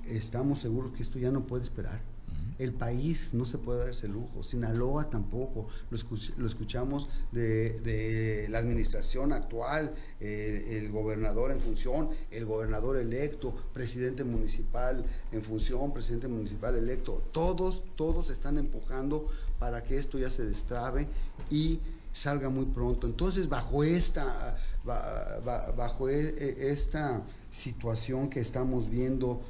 estamos 0.07 0.59
seguros 0.59 0.91
que 0.91 1.01
esto 1.01 1.17
ya 1.17 1.31
no 1.31 1.41
puede 1.41 1.63
esperar 1.63 2.12
el 2.59 2.73
país 2.73 3.33
no 3.33 3.45
se 3.45 3.57
puede 3.57 3.79
dar 3.79 3.89
ese 3.89 4.07
lujo, 4.07 4.43
Sinaloa 4.43 5.09
tampoco, 5.09 5.67
lo, 5.89 6.45
escuchamos 6.45 7.09
de, 7.31 8.47
la 8.49 8.59
administración 8.59 9.33
actual, 9.33 9.93
el 10.19 10.91
gobernador 10.91 11.51
en 11.51 11.59
función, 11.59 12.09
el 12.31 12.45
gobernador 12.45 12.97
electo, 12.97 13.55
presidente 13.73 14.23
municipal 14.23 15.05
en 15.31 15.43
función, 15.43 15.93
presidente 15.93 16.27
municipal 16.27 16.75
electo, 16.75 17.23
todos, 17.31 17.83
todos 17.95 18.29
están 18.29 18.57
empujando 18.57 19.27
para 19.59 19.83
que 19.83 19.97
esto 19.97 20.19
ya 20.19 20.29
se 20.29 20.45
destrabe 20.45 21.07
y 21.49 21.79
salga 22.13 22.49
muy 22.49 22.65
pronto. 22.65 23.07
Entonces, 23.07 23.49
bajo 23.49 23.83
esta, 23.83 24.57
bajo 24.83 26.09
e, 26.09 26.19
e, 26.19 26.71
esta 26.71 27.23
situación 27.49 28.29
que 28.29 28.39
estamos 28.39 28.89
viendo, 28.89 29.41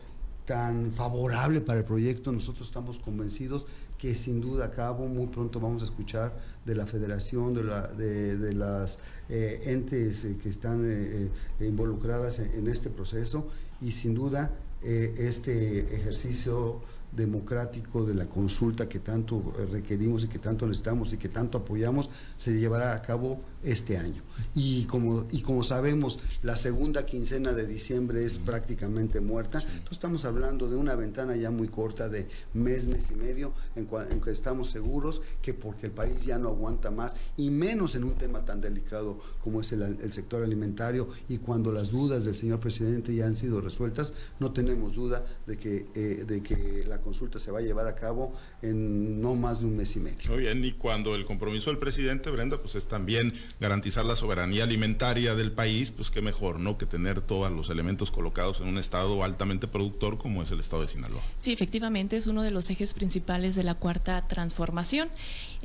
tan 0.45 0.91
favorable 0.91 1.62
para 1.62 1.79
el 1.79 1.86
proyecto, 1.86 2.32
nosotros 2.32 2.67
estamos 2.67 2.99
convencidos 2.99 3.65
que 3.97 4.15
sin 4.15 4.41
duda 4.41 4.65
a 4.65 4.71
cabo 4.71 5.08
muy 5.08 5.27
pronto 5.27 5.62
vamos 5.62 5.82
a 5.82 5.86
escuchar 5.86 6.38
de 6.65 6.75
la 6.75 6.86
federación, 6.86 7.53
de, 7.53 7.63
la, 7.63 7.88
de, 7.88 8.53
las 8.53 8.99
eh, 9.29 9.62
entes 9.65 10.25
eh, 10.25 10.38
que 10.41 10.49
están 10.49 10.86
eh, 10.86 11.29
involucradas 11.62 12.39
en, 12.39 12.67
este 12.67 12.89
proceso 12.89 13.47
y 13.79 13.93
sin 13.93 14.13
duda 14.13 14.51
este 14.82 15.95
ejercicio 15.95 16.82
democrático 17.15 18.06
de 18.06 18.15
la 18.15 18.26
consulta 18.26 18.89
que 18.89 18.99
tanto 18.99 19.54
requerimos 19.71 20.23
y 20.23 20.28
que 20.28 20.39
tanto 20.39 20.65
necesitamos 20.65 21.13
y 21.13 21.17
que 21.17 21.30
tanto 21.30 21.60
apoyamos 21.60 22.10
se 22.38 22.54
llevará 22.54 22.93
a 22.93 23.02
cabo 23.02 23.41
este 23.63 23.97
año. 23.97 24.21
Y 24.56 24.86
como, 24.86 25.26
y 25.32 25.41
como 25.41 25.63
sabemos, 25.63 26.19
la 26.41 26.56
segunda 26.56 27.06
quincena 27.06 27.54
de 27.54 27.65
diciembre 27.65 28.26
es 28.26 28.38
prácticamente 28.38 29.21
muerta, 29.21 29.60
entonces 29.60 29.91
estamos 29.91 30.26
hablando 30.26 30.69
de 30.69 30.76
una 30.76 30.95
ventana 30.95 31.36
ya 31.36 31.52
muy 31.52 31.67
corta 31.67 32.10
de 32.10 32.28
mes, 32.54 32.88
mes 32.88 33.12
y 33.12 33.15
medio, 33.15 33.54
en, 33.76 33.88
en 34.10 34.21
que 34.21 34.32
estamos 34.32 34.69
seguros 34.69 35.21
que 35.41 35.54
porque 35.54 35.88
el 35.88 35.91
país 35.91 36.26
ya 36.26 36.38
no 36.38 36.49
aguanta 36.49 36.91
más, 36.91 37.15
y 37.38 37.49
menos 37.49 37.95
en 37.95 38.04
un 38.04 38.15
tema 38.15 38.43
tan 38.43 38.60
delicado 38.60 39.19
como 39.43 39.62
es 39.62 39.71
el, 39.71 40.12
sector 40.12 40.43
alimentario, 40.43 41.08
y 41.30 41.38
cuando 41.38 41.71
las 41.71 41.91
dudas 41.91 42.26
del 42.26 42.36
señor 42.36 42.60
presidente 42.60 43.15
ya 43.15 43.26
han 43.26 43.36
sido 43.36 43.62
resueltas, 43.62 44.13
no 44.39 44.52
tenemos 44.52 44.95
duda 44.95 45.26
de 45.47 45.58
que, 45.58 45.88
eh, 45.95 46.26
de 46.28 46.43
que 46.43 46.84
la 46.88 46.99
consulta 47.03 47.39
se 47.39 47.51
va 47.51 47.59
a 47.59 47.61
llevar 47.61 47.87
a 47.87 47.95
cabo 47.95 48.33
en 48.61 49.21
no 49.21 49.35
más 49.35 49.59
de 49.59 49.65
un 49.65 49.77
mes 49.77 49.95
y 49.95 49.99
medio. 49.99 50.29
Muy 50.29 50.39
bien, 50.39 50.63
y 50.63 50.71
cuando 50.71 51.15
el 51.15 51.25
compromiso 51.25 51.69
del 51.69 51.79
presidente, 51.79 52.29
Brenda, 52.31 52.57
pues 52.57 52.75
es 52.75 52.85
también 52.85 53.33
garantizar 53.59 54.05
la 54.05 54.15
soberanía 54.15 54.63
alimentaria 54.63 55.35
del 55.35 55.51
país, 55.51 55.91
pues 55.91 56.09
qué 56.09 56.21
mejor, 56.21 56.59
¿no? 56.59 56.77
Que 56.77 56.85
tener 56.85 57.21
todos 57.21 57.51
los 57.51 57.69
elementos 57.69 58.11
colocados 58.11 58.61
en 58.61 58.67
un 58.67 58.77
estado 58.77 59.23
altamente 59.23 59.67
productor 59.67 60.17
como 60.17 60.43
es 60.43 60.51
el 60.51 60.59
estado 60.59 60.81
de 60.81 60.87
Sinaloa. 60.87 61.21
Sí, 61.37 61.51
efectivamente 61.51 62.17
es 62.17 62.27
uno 62.27 62.41
de 62.43 62.51
los 62.51 62.69
ejes 62.69 62.93
principales 62.93 63.55
de 63.55 63.63
la 63.63 63.75
cuarta 63.75 64.27
transformación 64.27 65.09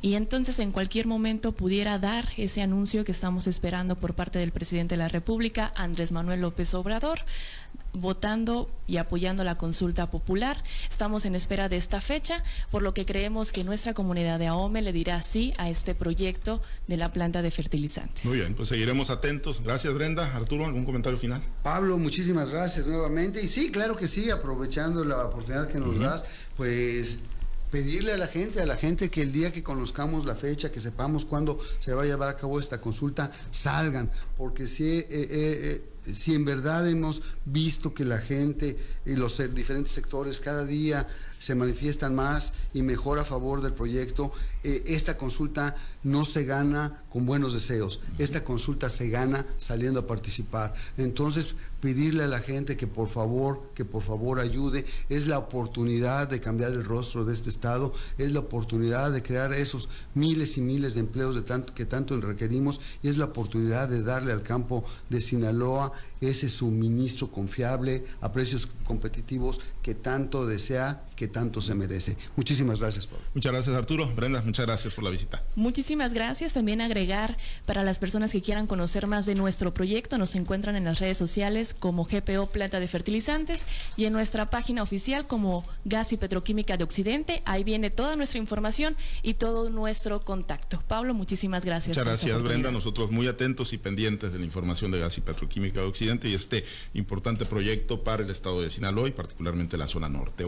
y 0.01 0.15
entonces 0.15 0.59
en 0.59 0.71
cualquier 0.71 1.07
momento 1.07 1.51
pudiera 1.51 1.99
dar 1.99 2.25
ese 2.37 2.61
anuncio 2.61 3.05
que 3.05 3.11
estamos 3.11 3.47
esperando 3.47 3.95
por 3.95 4.13
parte 4.13 4.39
del 4.39 4.51
presidente 4.51 4.95
de 4.95 4.99
la 4.99 5.09
República, 5.09 5.71
Andrés 5.75 6.11
Manuel 6.11 6.41
López 6.41 6.73
Obrador, 6.73 7.19
votando 7.93 8.69
y 8.87 8.97
apoyando 8.97 9.43
la 9.43 9.57
consulta 9.57 10.09
popular. 10.09 10.63
Estamos 10.89 11.25
en 11.25 11.28
espera 11.37 11.69
de 11.69 11.77
esta 11.77 12.01
fecha, 12.01 12.43
por 12.71 12.81
lo 12.81 12.93
que 12.93 13.05
creemos 13.05 13.51
que 13.51 13.63
nuestra 13.63 13.93
comunidad 13.93 14.39
de 14.39 14.47
AOME 14.47 14.81
le 14.81 14.93
dirá 14.93 15.21
sí 15.21 15.53
a 15.57 15.69
este 15.69 15.95
proyecto 15.95 16.61
de 16.87 16.97
la 16.97 17.11
planta 17.11 17.41
de 17.41 17.51
fertilizantes. 17.51 18.25
Muy 18.25 18.37
bien, 18.37 18.55
pues 18.55 18.69
seguiremos 18.69 19.09
atentos. 19.09 19.61
Gracias, 19.63 19.93
Brenda. 19.93 20.35
Arturo, 20.35 20.65
¿algún 20.65 20.85
comentario 20.85 21.17
final? 21.17 21.41
Pablo, 21.63 21.97
muchísimas 21.97 22.51
gracias 22.51 22.87
nuevamente. 22.87 23.43
Y 23.43 23.47
sí, 23.47 23.71
claro 23.71 23.95
que 23.95 24.07
sí, 24.07 24.29
aprovechando 24.29 25.03
la 25.03 25.25
oportunidad 25.25 25.67
que 25.67 25.79
nos 25.79 25.99
das, 25.99 26.25
pues 26.55 27.19
pedirle 27.71 28.13
a 28.13 28.17
la 28.17 28.27
gente, 28.27 28.61
a 28.61 28.65
la 28.65 28.75
gente 28.75 29.09
que 29.09 29.21
el 29.21 29.31
día 29.31 29.51
que 29.51 29.63
conozcamos 29.63 30.25
la 30.25 30.35
fecha, 30.35 30.71
que 30.71 30.79
sepamos 30.79 31.25
cuándo 31.25 31.59
se 31.79 31.93
va 31.93 32.03
a 32.03 32.05
llevar 32.05 32.29
a 32.29 32.35
cabo 32.35 32.59
esta 32.59 32.81
consulta, 32.81 33.31
salgan, 33.51 34.09
porque 34.37 34.65
si, 34.65 34.99
eh, 34.99 35.07
eh, 35.09 35.27
eh, 35.29 35.88
si 36.13 36.35
en 36.35 36.45
verdad 36.45 36.87
hemos 36.89 37.21
visto 37.45 37.93
que 37.93 38.05
la 38.05 38.19
gente 38.19 38.77
y 39.05 39.15
los 39.15 39.41
diferentes 39.53 39.93
sectores 39.93 40.39
cada 40.39 40.65
día 40.65 41.07
se 41.39 41.55
manifiestan 41.55 42.13
más 42.13 42.53
y 42.73 42.83
mejor 42.83 43.17
a 43.17 43.25
favor 43.25 43.61
del 43.61 43.73
proyecto, 43.73 44.31
esta 44.61 45.17
consulta 45.17 45.75
no 46.03 46.25
se 46.25 46.43
gana 46.43 47.01
con 47.09 47.25
buenos 47.25 47.53
deseos, 47.53 48.01
esta 48.17 48.43
consulta 48.43 48.89
se 48.89 49.09
gana 49.09 49.45
saliendo 49.57 50.01
a 50.01 50.07
participar. 50.07 50.73
Entonces, 50.97 51.55
pedirle 51.81 52.23
a 52.23 52.27
la 52.27 52.39
gente 52.39 52.75
que 52.75 52.87
por 52.87 53.09
favor, 53.09 53.61
que 53.73 53.85
por 53.85 54.03
favor 54.03 54.39
ayude, 54.39 54.85
es 55.07 55.27
la 55.27 55.39
oportunidad 55.39 56.27
de 56.27 56.41
cambiar 56.41 56.71
el 56.71 56.83
rostro 56.83 57.25
de 57.25 57.33
este 57.33 57.49
Estado, 57.49 57.93
es 58.17 58.33
la 58.33 58.41
oportunidad 58.41 59.11
de 59.11 59.23
crear 59.23 59.53
esos 59.53 59.89
miles 60.13 60.57
y 60.57 60.61
miles 60.61 60.93
de 60.93 60.99
empleos 60.99 61.35
de 61.35 61.41
tanto, 61.41 61.73
que 61.73 61.85
tanto 61.85 62.19
requerimos 62.19 62.81
y 63.01 63.07
es 63.07 63.17
la 63.17 63.25
oportunidad 63.25 63.87
de 63.87 64.03
darle 64.03 64.33
al 64.33 64.43
campo 64.43 64.83
de 65.09 65.21
Sinaloa 65.21 65.93
ese 66.21 66.49
suministro 66.49 67.31
confiable 67.31 68.03
a 68.21 68.31
precios 68.31 68.67
competitivos 68.85 69.59
que 69.81 69.95
tanto 69.95 70.45
desea, 70.45 71.03
que 71.15 71.27
tanto 71.27 71.61
se 71.61 71.75
merece. 71.75 72.17
Muchísimas 72.35 72.79
gracias, 72.79 73.07
Pablo. 73.07 73.23
Muchas 73.33 73.51
gracias, 73.51 73.75
Arturo. 73.75 74.07
Brenda, 74.15 74.41
muchas 74.41 74.65
gracias 74.65 74.93
por 74.93 75.03
la 75.03 75.09
visita. 75.09 75.43
Muchísimas 75.55 76.13
gracias. 76.13 76.53
También 76.53 76.81
agregar 76.81 77.37
para 77.65 77.83
las 77.83 77.99
personas 77.99 78.31
que 78.31 78.41
quieran 78.41 78.67
conocer 78.67 79.07
más 79.07 79.25
de 79.25 79.35
nuestro 79.35 79.73
proyecto, 79.73 80.17
nos 80.17 80.35
encuentran 80.35 80.75
en 80.75 80.85
las 80.85 80.99
redes 80.99 81.17
sociales 81.17 81.73
como 81.73 82.03
GPO 82.03 82.47
Planta 82.47 82.79
de 82.79 82.87
Fertilizantes 82.87 83.65
y 83.95 84.05
en 84.05 84.13
nuestra 84.13 84.49
página 84.49 84.83
oficial 84.83 85.27
como 85.27 85.65
Gas 85.85 86.13
y 86.13 86.17
Petroquímica 86.17 86.77
de 86.77 86.83
Occidente. 86.83 87.41
Ahí 87.45 87.63
viene 87.63 87.89
toda 87.89 88.15
nuestra 88.15 88.39
información 88.39 88.95
y 89.23 89.35
todo 89.35 89.69
nuestro 89.69 90.21
contacto. 90.21 90.81
Pablo, 90.87 91.13
muchísimas 91.13 91.63
gracias. 91.63 91.97
Muchas 91.97 92.05
gracias, 92.05 92.43
Brenda. 92.43 92.71
Nosotros 92.71 93.11
muy 93.11 93.27
atentos 93.27 93.73
y 93.73 93.77
pendientes 93.77 94.33
de 94.33 94.39
la 94.39 94.45
información 94.45 94.91
de 94.91 94.99
Gas 94.99 95.17
y 95.17 95.21
Petroquímica 95.21 95.79
de 95.79 95.87
Occidente 95.87 96.08
y 96.27 96.33
este 96.33 96.65
importante 96.93 97.45
proyecto 97.45 98.03
para 98.03 98.23
el 98.23 98.29
estado 98.29 98.61
de 98.61 98.69
Sinaloa 98.69 99.07
y 99.07 99.11
particularmente 99.11 99.77
la 99.77 99.87
zona 99.87 100.09
norte. 100.09 100.37